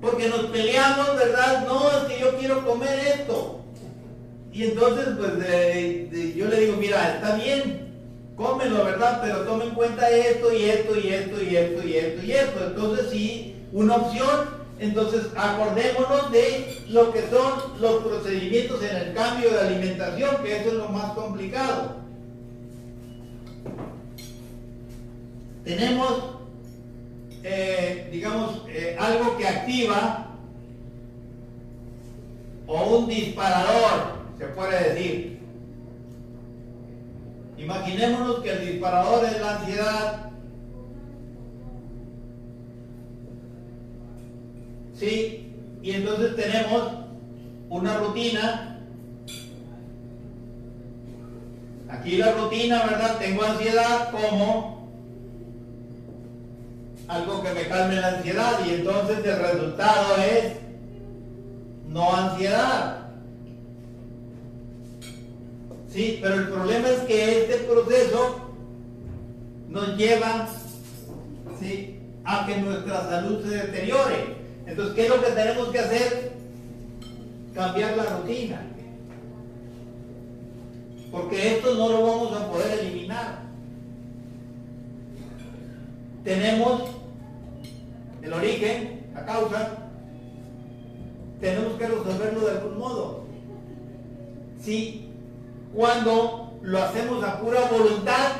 [0.00, 1.66] Porque nos peleamos, ¿verdad?
[1.66, 3.60] No, es que yo quiero comer esto.
[4.52, 5.32] Y entonces, pues
[6.34, 7.94] yo le digo, mira, está bien,
[8.36, 9.20] cómelo, ¿verdad?
[9.22, 12.64] Pero toma en cuenta esto y esto y esto y esto y esto y esto.
[12.66, 14.60] Entonces sí, una opción.
[14.78, 20.68] Entonces acordémonos de lo que son los procedimientos en el cambio de alimentación, que eso
[20.70, 21.99] es lo más complicado.
[25.64, 26.36] Tenemos,
[27.42, 30.26] eh, digamos, eh, algo que activa
[32.66, 35.40] o un disparador, se puede decir.
[37.58, 40.30] Imaginémonos que el disparador es la ansiedad.
[44.94, 45.52] ¿Sí?
[45.82, 46.92] Y entonces tenemos
[47.68, 48.78] una rutina.
[51.88, 53.18] Aquí la rutina, ¿verdad?
[53.18, 54.79] Tengo ansiedad como
[57.10, 60.52] algo que me calme la ansiedad y entonces el resultado es
[61.88, 62.98] no ansiedad.
[65.92, 68.52] Sí, pero el problema es que este proceso
[69.68, 70.48] nos lleva
[71.58, 71.98] ¿sí?
[72.24, 74.36] a que nuestra salud se deteriore.
[74.66, 76.32] Entonces, ¿qué es lo que tenemos que hacer?
[77.52, 78.62] Cambiar la rutina.
[81.10, 83.40] Porque esto no lo vamos a poder eliminar.
[86.22, 86.99] Tenemos
[88.22, 89.78] el origen, la causa,
[91.40, 93.24] tenemos que resolverlo de algún modo.
[94.60, 95.08] Si
[95.74, 98.32] cuando lo hacemos a pura voluntad,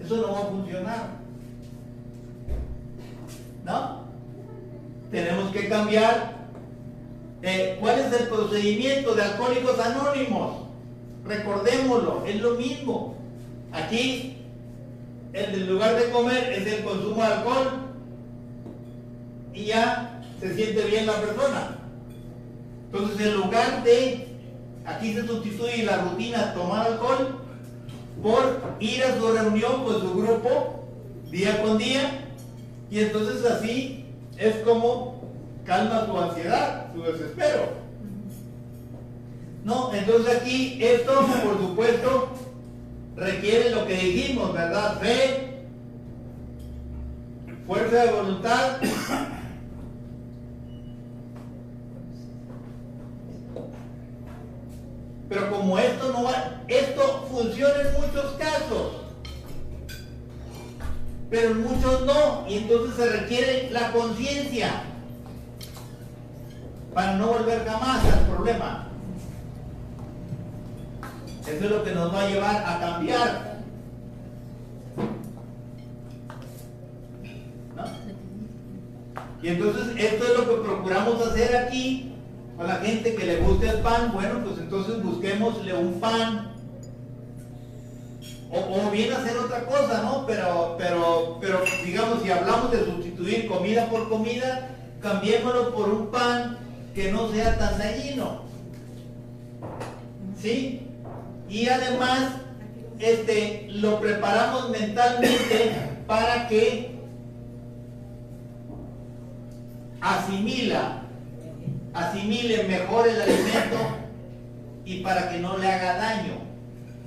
[0.00, 1.18] eso no va a funcionar.
[3.64, 4.04] ¿No?
[5.10, 6.38] Tenemos que cambiar.
[7.42, 10.68] eh, ¿Cuál es el procedimiento de Alcohólicos Anónimos?
[11.26, 13.14] Recordémoslo, es lo mismo.
[13.72, 14.37] Aquí,
[15.38, 17.70] en lugar de comer, es el consumo de alcohol
[19.54, 21.78] y ya se siente bien la persona.
[22.92, 24.28] Entonces, en lugar de,
[24.84, 27.40] aquí se sustituye la rutina tomar alcohol
[28.22, 30.84] por ir a su reunión con su grupo
[31.30, 32.24] día con día
[32.90, 34.06] y entonces así
[34.38, 35.20] es como
[35.64, 37.88] calma su ansiedad, su desespero.
[39.64, 42.30] No, entonces aquí esto, por supuesto,
[43.18, 44.98] requiere lo que dijimos, ¿verdad?
[45.00, 45.64] Fe,
[47.66, 48.76] fuerza de voluntad.
[55.28, 58.92] Pero como esto no va, esto funciona en muchos casos,
[61.28, 64.84] pero en muchos no, y entonces se requiere la conciencia
[66.94, 68.87] para no volver jamás al problema.
[71.48, 73.58] Eso es lo que nos va a llevar a cambiar.
[77.74, 77.84] ¿No?
[79.42, 82.12] Y entonces esto es lo que procuramos hacer aquí
[82.56, 84.12] con la gente que le guste el pan.
[84.12, 86.52] Bueno, pues entonces busquémosle un pan.
[88.50, 90.26] O, o bien hacer otra cosa, ¿no?
[90.26, 94.68] Pero, pero, pero digamos, si hablamos de sustituir comida por comida,
[95.00, 96.58] cambiémoslo por un pan
[96.94, 98.42] que no sea tan dañino.
[100.40, 100.87] ¿Sí?
[101.48, 102.32] Y además
[102.98, 105.72] este, lo preparamos mentalmente
[106.06, 106.98] para que
[110.00, 111.02] asimila,
[111.94, 113.76] asimile mejor el alimento
[114.84, 116.32] y para que no le haga daño.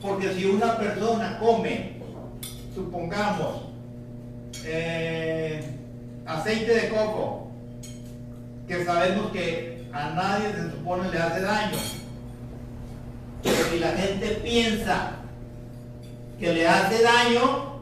[0.02, 1.94] Porque si una persona come,
[2.74, 3.68] supongamos,
[4.66, 5.64] eh,
[6.26, 7.52] aceite de coco,
[8.68, 11.78] que sabemos que a nadie se supone le hace daño,
[13.50, 15.12] si la gente piensa
[16.40, 17.82] que le hace daño,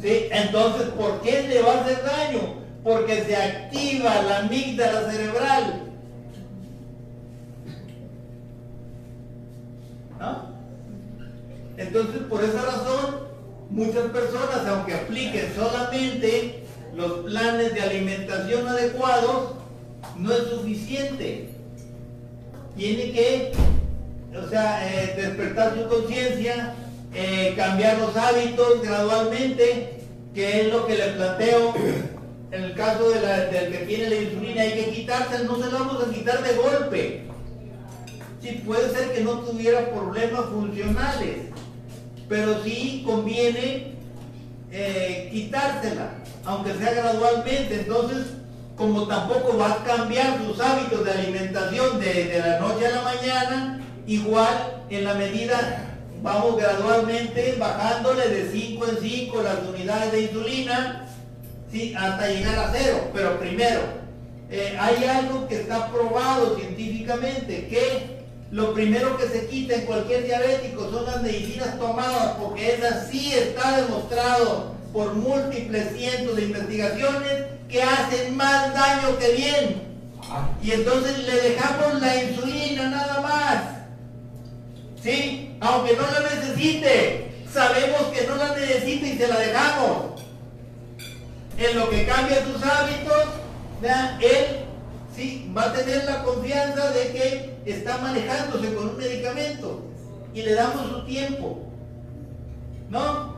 [0.00, 0.28] ¿sí?
[0.30, 2.54] entonces ¿por qué le va a hacer daño?
[2.82, 5.82] Porque se activa la amígdala cerebral.
[10.18, 10.54] ¿No?
[11.76, 13.24] Entonces, por esa razón,
[13.70, 19.54] muchas personas, aunque apliquen solamente los planes de alimentación adecuados,
[20.16, 21.50] no es suficiente.
[22.76, 23.52] Tiene que
[24.36, 26.74] o sea, eh, despertar su conciencia,
[27.14, 30.00] eh, cambiar los hábitos gradualmente,
[30.34, 31.74] que es lo que le planteo.
[32.50, 35.78] En el caso de del que tiene la insulina hay que quitarse, no se la
[35.78, 37.24] vamos a quitar de golpe.
[38.40, 41.36] Sí, puede ser que no tuviera problemas funcionales,
[42.28, 43.94] pero sí conviene
[44.70, 46.14] eh, quitársela,
[46.44, 47.74] aunque sea gradualmente.
[47.80, 48.26] Entonces,
[48.76, 53.02] como tampoco va a cambiar sus hábitos de alimentación de, de la noche a la
[53.02, 60.20] mañana, Igual, en la medida, vamos gradualmente bajándole de 5 en 5 las unidades de
[60.22, 61.06] insulina,
[61.72, 61.94] ¿sí?
[61.96, 63.10] hasta llegar a cero.
[63.14, 63.80] Pero primero,
[64.50, 68.14] eh, hay algo que está probado científicamente, que
[68.50, 72.80] lo primero que se quita en cualquier diabético son las medicinas tomadas, porque es
[73.10, 79.82] sí está demostrado por múltiples cientos de investigaciones que hacen más daño que bien.
[80.62, 83.73] Y entonces le dejamos la insulina nada más.
[85.04, 85.54] ¿Sí?
[85.60, 90.22] Aunque no la necesite, sabemos que no la necesita y se la dejamos.
[91.58, 93.24] En lo que cambia sus hábitos,
[94.22, 94.64] él
[95.14, 99.82] sí va a tener la confianza de que está manejándose con un medicamento
[100.32, 101.58] y le damos su tiempo.
[102.88, 103.34] ¿No?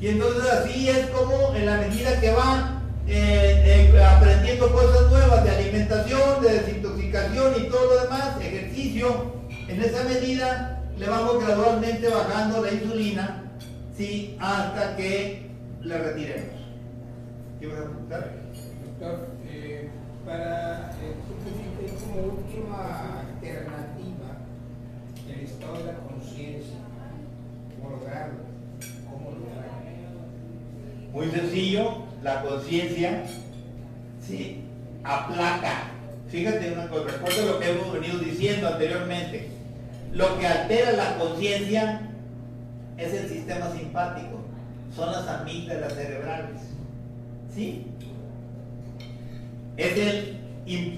[0.00, 5.42] Y entonces así es como en la medida que va eh, eh, aprendiendo cosas nuevas
[5.42, 12.08] de alimentación, de desintoxicación y todo lo demás, ejercicio, en esa medida le vamos gradualmente
[12.10, 13.42] bajando la insulina,
[13.96, 14.36] ¿sí?
[14.38, 15.46] Hasta que
[15.80, 16.60] le retiremos.
[17.58, 18.32] ¿Qué vas a preguntar?
[18.84, 19.88] Doctor, eh,
[20.26, 21.14] para eh,
[22.04, 24.28] como última alternativa
[25.26, 26.76] el estado de la conciencia,
[27.80, 28.40] ¿cómo lograrlo?
[29.10, 30.20] ¿Cómo lograrlo?
[31.12, 33.24] Muy sencillo, la conciencia,
[34.20, 34.64] ¿sí?
[35.02, 35.92] Aplaca.
[36.28, 39.59] Fíjate una cosa, recuerda lo que hemos venido diciendo anteriormente
[40.12, 42.00] lo que altera la conciencia
[42.96, 44.40] es el sistema simpático,
[44.94, 46.60] son las amígdalas cerebrales.
[47.54, 47.86] ¿Sí?
[49.76, 50.40] Es el,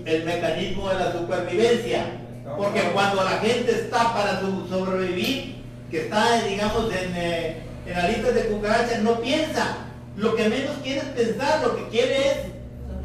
[0.06, 2.18] el mecanismo de la supervivencia.
[2.56, 8.32] Porque cuando la gente está para sobrevivir, que está, digamos, en, eh, en la lista
[8.32, 9.76] de cucarachas, no piensa.
[10.16, 12.36] Lo que menos quiere es pensar, lo que quiere es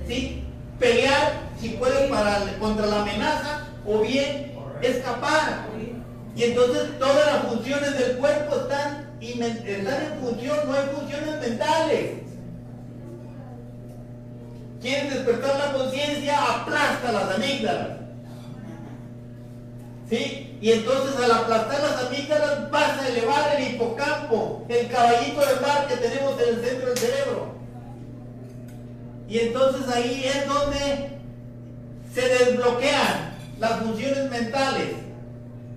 [0.08, 0.44] ¿sí?
[0.80, 5.68] pelear, si puede, para, contra la amenaza, o bien escapar.
[6.38, 12.12] Y entonces todas las funciones del cuerpo están, están en función, no hay funciones mentales.
[14.80, 17.88] Quieres despertar la conciencia, aplasta las amígdalas.
[20.08, 20.60] ¿Sí?
[20.62, 25.88] Y entonces al aplastar las amígdalas vas a elevar el hipocampo, el caballito de mar
[25.88, 27.56] que tenemos en el centro del cerebro.
[29.28, 31.18] Y entonces ahí es donde
[32.14, 35.07] se desbloquean las funciones mentales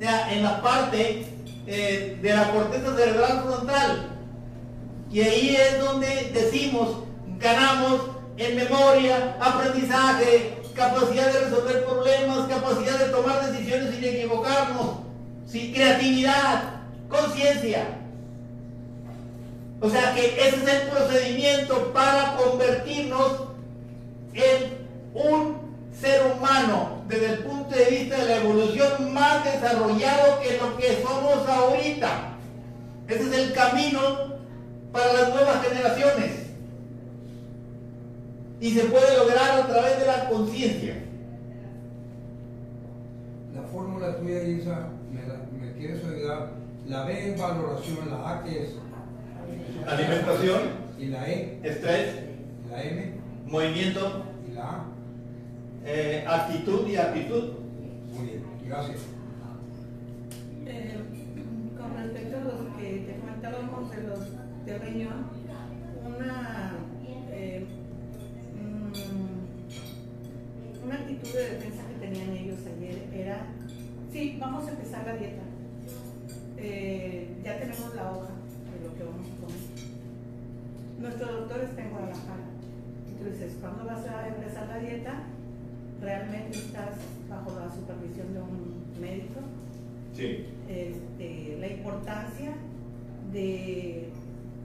[0.00, 1.26] en la parte
[1.66, 4.08] eh, de la corteza cerebral frontal.
[5.10, 7.04] Y ahí es donde decimos,
[7.38, 8.02] ganamos
[8.36, 15.00] en memoria, aprendizaje, capacidad de resolver problemas, capacidad de tomar decisiones sin equivocarnos,
[15.74, 16.62] creatividad,
[17.08, 17.98] conciencia.
[19.82, 23.48] O sea que ese es el procedimiento para convertirnos
[24.34, 24.78] en
[25.14, 25.59] un
[26.00, 31.02] ser humano desde el punto de vista de la evolución más desarrollado que lo que
[31.02, 32.36] somos ahorita.
[33.06, 34.00] Ese es el camino
[34.92, 36.30] para las nuevas generaciones.
[38.60, 40.94] Y se puede lograr a través de la conciencia.
[43.54, 45.22] La fórmula tuya, Isa, me,
[45.66, 46.52] me quieres ayudar.
[46.86, 48.70] La B es valoración, la A que es
[49.86, 50.80] alimentación.
[50.98, 52.14] Y la E estrés,
[52.70, 53.14] la M
[53.46, 54.24] movimiento.
[54.48, 54.84] Y la A
[55.84, 57.52] eh, actitud y aptitud.
[58.14, 58.98] Muy bien, gracias.
[60.66, 60.96] Eh,
[61.78, 64.20] con respecto a los que te comentábamos de los
[64.66, 65.26] de riñón,
[66.04, 66.72] una
[67.32, 67.64] eh,
[70.84, 73.46] una actitud de defensa que tenían ellos ayer era,
[74.12, 75.42] sí, vamos a empezar la dieta.
[77.42, 78.32] Ya tenemos la hoja
[78.70, 79.60] de lo que vamos a comer.
[81.00, 82.44] Nuestro doctor está en Guadalajara.
[83.08, 85.24] Entonces, cuando vas a empezar la dieta?
[86.00, 86.96] Realmente estás
[87.28, 89.40] bajo la supervisión de un médico.
[90.14, 90.46] Sí.
[90.68, 92.54] Este, la importancia
[93.32, 94.08] de,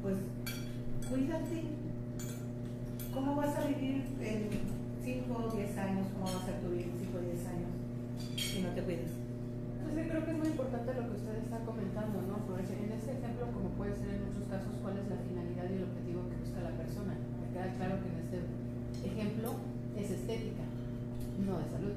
[0.02, 0.16] pues,
[1.10, 1.64] cuídate.
[3.14, 4.50] ¿Cómo vas a vivir en
[5.06, 7.72] 5 o 10 años, cómo va a ser tu vida en 5 o 10 años
[8.34, 9.14] si no te cuidas.
[9.86, 12.42] Pues creo que es muy importante lo que usted está comentando, ¿no?
[12.50, 15.70] Por ejemplo, en este ejemplo, como puede ser en muchos casos, cuál es la finalidad
[15.70, 17.14] y el objetivo que busca la persona.
[17.14, 18.38] Me queda claro que en este
[19.06, 19.48] ejemplo
[19.94, 20.66] es estética,
[21.44, 21.96] no de salud.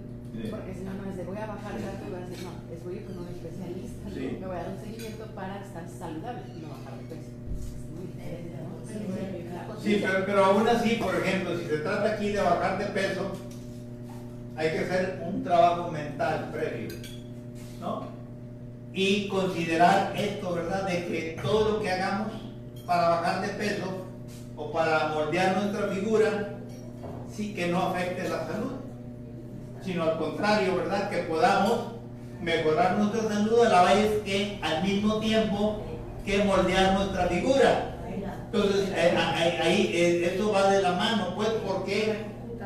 [0.50, 2.54] Porque si no, no es de voy a bajar tanto y voy a decir, no,
[2.70, 4.38] es voy con un especialista, sí.
[4.40, 7.30] me voy a dar un seguimiento para estar saludable y no bajar de peso.
[7.74, 9.80] Es muy diferente, ¿no?
[9.80, 13.32] Sí, pero, pero aún así, por ejemplo, si se trata aquí de bajar de peso,
[14.56, 16.88] hay que hacer un trabajo mental previo,
[17.80, 18.06] ¿no?
[18.92, 20.88] Y considerar esto, ¿verdad?
[20.88, 22.32] De que todo lo que hagamos
[22.86, 24.04] para bajar de peso
[24.56, 26.58] o para moldear nuestra figura,
[27.32, 28.72] sí que no afecte la salud,
[29.84, 31.10] sino al contrario, ¿verdad?
[31.10, 31.98] Que podamos
[32.40, 35.82] mejorar nuestra salud a la vez que al mismo tiempo
[36.24, 37.94] que moldear nuestra figura.
[38.52, 39.14] Entonces, eh,
[39.62, 42.14] ahí, eh, esto va de la mano, pues, porque,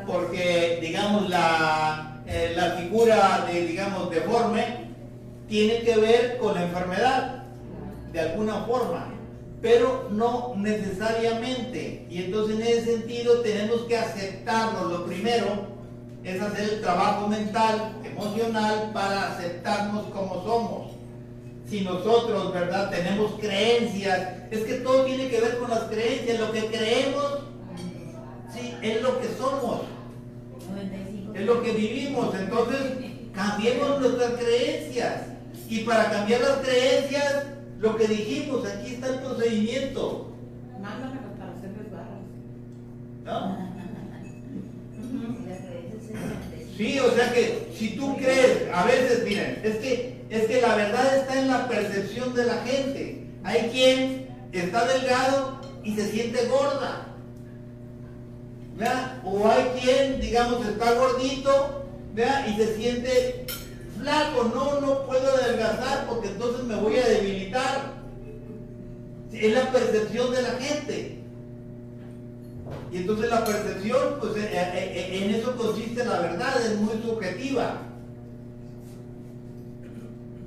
[0.07, 4.87] porque digamos, la, eh, la figura de, digamos, deforme
[5.49, 7.43] tiene que ver con la enfermedad,
[8.13, 9.13] de alguna forma,
[9.61, 12.05] pero no necesariamente.
[12.09, 14.87] Y entonces, en ese sentido, tenemos que aceptarlo.
[14.87, 15.72] Lo primero
[16.23, 20.93] es hacer el trabajo mental, emocional, para aceptarnos como somos
[21.73, 22.91] si nosotros, ¿verdad?
[22.91, 27.39] Tenemos creencias, es que todo tiene que ver con las creencias, lo que creemos,
[28.53, 29.81] sí, es lo que somos,
[31.33, 32.79] es lo que vivimos, entonces
[33.33, 35.21] cambiemos nuestras creencias.
[35.67, 37.45] Y para cambiar las creencias,
[37.79, 40.31] lo que dijimos, aquí está el procedimiento.
[40.79, 42.21] Mándame para hacerles barras.
[43.25, 43.73] ¿No?
[46.77, 50.75] Sí, o sea que si tú crees, a veces, miren, es que es que la
[50.75, 53.27] verdad está en la percepción de la gente.
[53.43, 57.07] Hay quien está delgado y se siente gorda.
[59.23, 61.85] O hay quien, digamos, está gordito
[62.47, 63.45] y se siente
[63.99, 64.51] flaco.
[64.55, 67.93] No, no puedo adelgazar porque entonces me voy a debilitar.
[69.31, 71.22] Es la percepción de la gente.
[72.93, 77.01] Y entonces la percepción, pues eh, eh, eh, en eso consiste la verdad, es muy
[77.01, 77.79] subjetiva.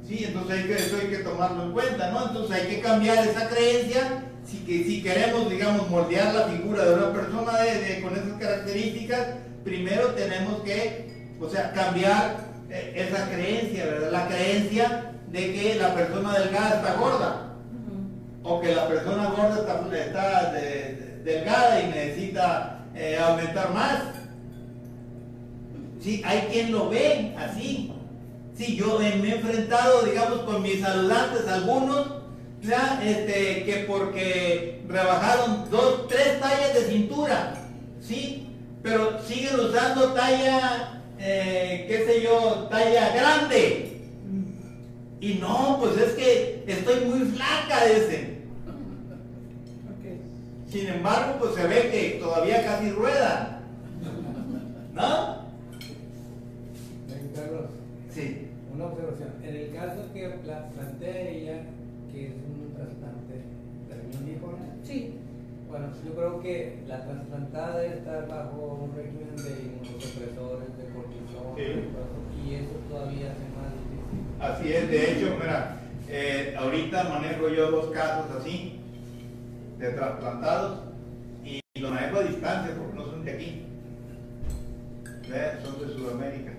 [0.06, 2.28] Sí, entonces hay que, eso hay que tomarlo en cuenta, ¿no?
[2.28, 6.94] Entonces hay que cambiar esa creencia si, que, si queremos, digamos, moldear la figura de
[6.94, 7.52] una persona
[8.00, 9.26] con esas características,
[9.64, 14.12] primero tenemos que, o sea, cambiar esa creencia, ¿verdad?
[14.12, 17.56] La creencia de que la persona delgada está gorda,
[18.44, 20.52] o que la persona gorda está,
[21.26, 24.02] delgada y necesita eh, aumentar más.
[26.00, 27.92] Sí, hay quien lo ve así,
[28.56, 32.06] Sí, yo me he enfrentado, digamos, con mis saludantes, algunos,
[32.62, 33.02] ¿ya?
[33.04, 37.52] Este, que porque rebajaron dos, tres tallas de cintura,
[38.00, 38.48] ¿sí?
[38.82, 44.00] Pero siguen usando talla, eh, qué sé yo, talla grande.
[45.20, 48.35] Y no, pues es que estoy muy flaca, ese.
[50.68, 53.60] Sin embargo, pues se ve que todavía casi rueda.
[54.94, 55.36] ¿No?
[58.12, 58.48] Sí.
[58.74, 59.28] Una observación.
[59.42, 61.62] En el caso que pla- plantea ella,
[62.12, 63.34] que es un trasplante
[63.88, 64.84] de riñón viejo, ¿no?
[64.86, 65.14] Sí,
[65.68, 71.56] bueno, yo creo que la trasplantada debe estar bajo un régimen de inmunosupresores, de cortisona,
[71.56, 71.62] Sí.
[71.62, 74.40] y todo eso, y eso todavía hace más difícil.
[74.40, 78.80] Así es, de hecho, mira, eh, ahorita manejo yo dos casos así,
[79.78, 80.80] de trasplantados,
[81.44, 83.62] y los manejo a distancia porque no son de aquí,
[85.64, 86.52] son de Sudamérica.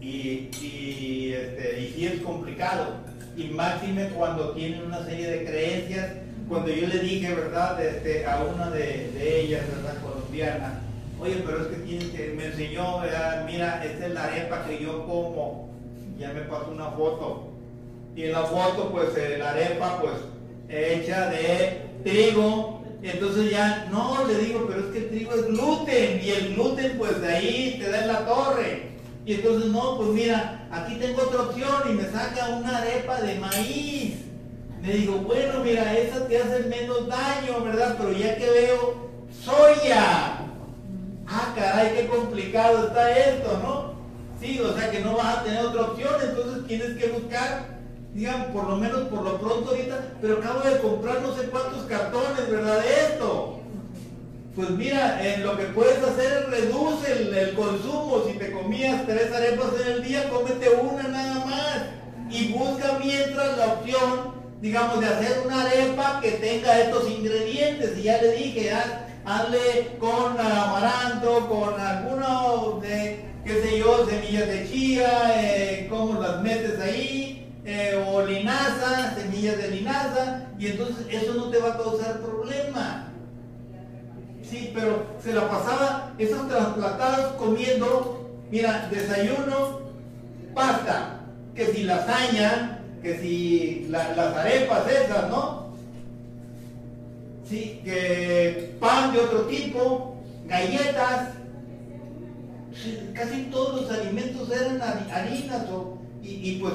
[0.00, 2.96] Y, y, este, y sí es complicado,
[3.36, 6.10] y máxime cuando tienen una serie de creencias,
[6.48, 10.80] cuando yo le dije, ¿verdad?, este, a una de, ellas, ¿verdad?, colombiana,
[11.20, 13.00] oye, pero es que que, me enseñó,
[13.46, 15.70] mira, esta es la arepa que yo como,
[16.18, 17.52] ya me pasó una foto,
[18.16, 20.14] y en la foto, pues, eh, la arepa, pues,
[20.72, 26.20] hecha de trigo, entonces ya, no, le digo, pero es que el trigo es gluten,
[26.22, 28.92] y el gluten, pues, de ahí te da en la torre,
[29.26, 33.38] y entonces, no, pues mira, aquí tengo otra opción, y me saca una arepa de
[33.38, 34.14] maíz,
[34.82, 37.94] le digo, bueno, mira, esa te hace menos daño, ¿verdad?
[37.98, 39.10] Pero ya que veo
[39.44, 40.38] soya.
[41.28, 43.92] Ah, caray, qué complicado está esto, ¿no?
[44.40, 47.78] Sí, o sea que no vas a tener otra opción, entonces tienes que buscar,
[48.14, 51.82] digan, por lo menos por lo pronto ahorita, pero acabo de comprar no sé cuántos
[51.84, 52.80] cartones, ¿verdad?
[52.82, 53.58] De esto.
[54.54, 58.22] Pues mira, en lo que puedes hacer es reduce el, consumo.
[58.26, 61.82] Si te comías tres arepas en el día, cómete una nada más.
[62.30, 67.98] Y busca mientras la opción digamos, de hacer una arepa que tenga estos ingredientes.
[67.98, 74.46] Y ya le dije, haz- hazle con amaranto, con alguno de, qué sé yo, semillas
[74.46, 77.31] de chía, eh, cómo las metes ahí,
[77.64, 83.08] eh, o linaza, semillas de linaza, y entonces eso no te va a causar problema.
[84.42, 89.80] Sí, pero se la pasaba esos trasplantados comiendo, mira, desayuno,
[90.54, 91.20] pasta,
[91.54, 95.72] que si lasaña, que si la- las arepas esas, ¿no?
[97.48, 101.30] Sí, que pan de otro tipo, galletas,
[103.14, 106.74] casi todos los alimentos eran hari- harinas o, y, pues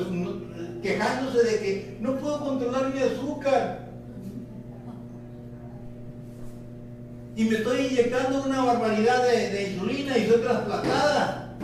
[0.81, 3.87] quejándose de que no puedo controlar mi azúcar.
[7.35, 11.55] Y me estoy inyectando una barbaridad de, de insulina y soy trasplantada.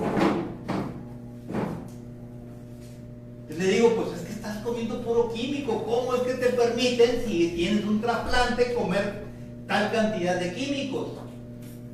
[3.49, 5.83] Le digo, pues es que estás comiendo puro químico.
[5.83, 9.23] ¿Cómo es que te permiten, si tienes un trasplante, comer
[9.67, 11.09] tal cantidad de químicos?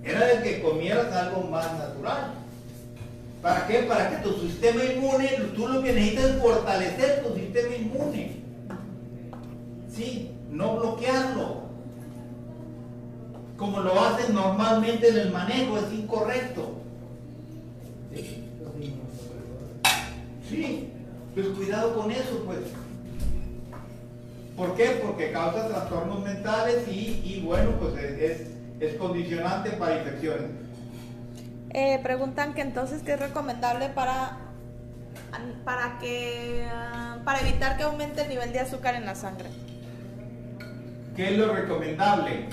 [0.04, 2.39] Era de que comieras algo más natural.
[3.42, 3.80] ¿Para qué?
[3.84, 8.36] Para que tu sistema inmune, tú lo que necesitas es fortalecer tu sistema inmune.
[9.90, 11.70] Sí, no bloquearlo.
[13.58, 16.76] Como lo hacen normalmente en el manejo, es incorrecto.
[20.50, 20.90] Sí,
[21.34, 22.60] pues cuidado con eso, pues.
[24.58, 25.02] ¿Por qué?
[25.06, 28.48] Porque causa trastornos mentales y, y bueno, pues es,
[28.82, 30.50] es condicionante para infecciones.
[31.72, 34.38] Eh, preguntan que entonces qué es recomendable para
[35.64, 39.50] para que ah, para evitar que aumente el nivel de azúcar en la sangre.
[41.16, 42.48] ¿Qué es lo recomendable?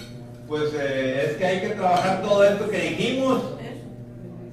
[0.46, 3.42] Pues eh, es que hay que trabajar todo esto que dijimos.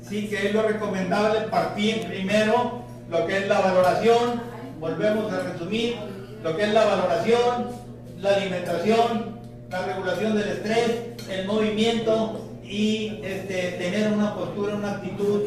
[0.02, 2.84] Sí, que es lo recomendable partir primero
[3.14, 4.42] lo que es la valoración,
[4.80, 5.98] volvemos a resumir,
[6.42, 7.70] lo que es la valoración,
[8.20, 9.40] la alimentación,
[9.70, 15.42] la regulación del estrés, el movimiento y este, tener una postura, una actitud,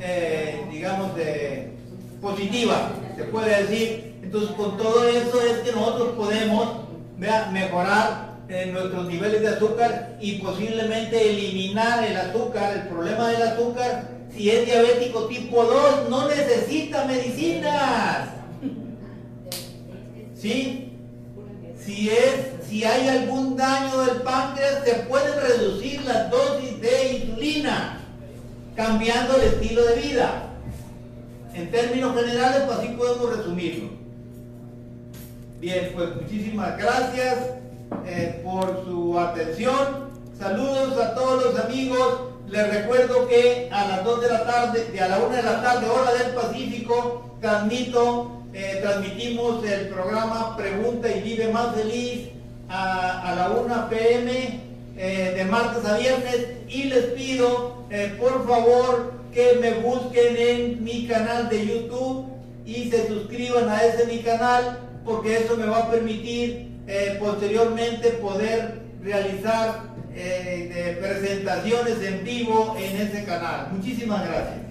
[0.00, 1.72] eh, digamos, de,
[2.20, 4.14] positiva, se puede decir.
[4.22, 6.80] Entonces, con todo eso es que nosotros podemos
[7.16, 14.08] mejorar eh, nuestros niveles de azúcar y posiblemente eliminar el azúcar, el problema del azúcar.
[14.34, 18.28] Si es diabético tipo 2, no necesita medicinas.
[20.34, 20.92] ¿Sí?
[21.78, 28.00] Si, es, si hay algún daño del páncreas, se pueden reducir las dosis de insulina,
[28.76, 30.50] cambiando el estilo de vida.
[31.54, 33.88] En términos generales, pues así podemos resumirlo.
[35.60, 37.38] Bien, pues muchísimas gracias
[38.06, 40.08] eh, por su atención.
[40.38, 42.20] Saludos a todos los amigos.
[42.48, 45.62] Les recuerdo que a las 2 de la tarde, de a la 1 de la
[45.62, 52.37] tarde, hora del Pacífico, transmito, eh, transmitimos el programa Pregunta y Vive Más Feliz
[52.68, 54.60] a, la 1 pm
[54.96, 60.84] eh, de martes a viernes y les pido eh, por favor que me busquen en
[60.84, 62.26] mi canal de YouTube
[62.66, 68.10] y se suscriban a ese mi canal porque eso me va a permitir eh, posteriormente
[68.10, 69.88] poder realizar
[71.00, 73.68] presentaciones en vivo en ese canal.
[73.70, 74.67] Muchísimas gracias.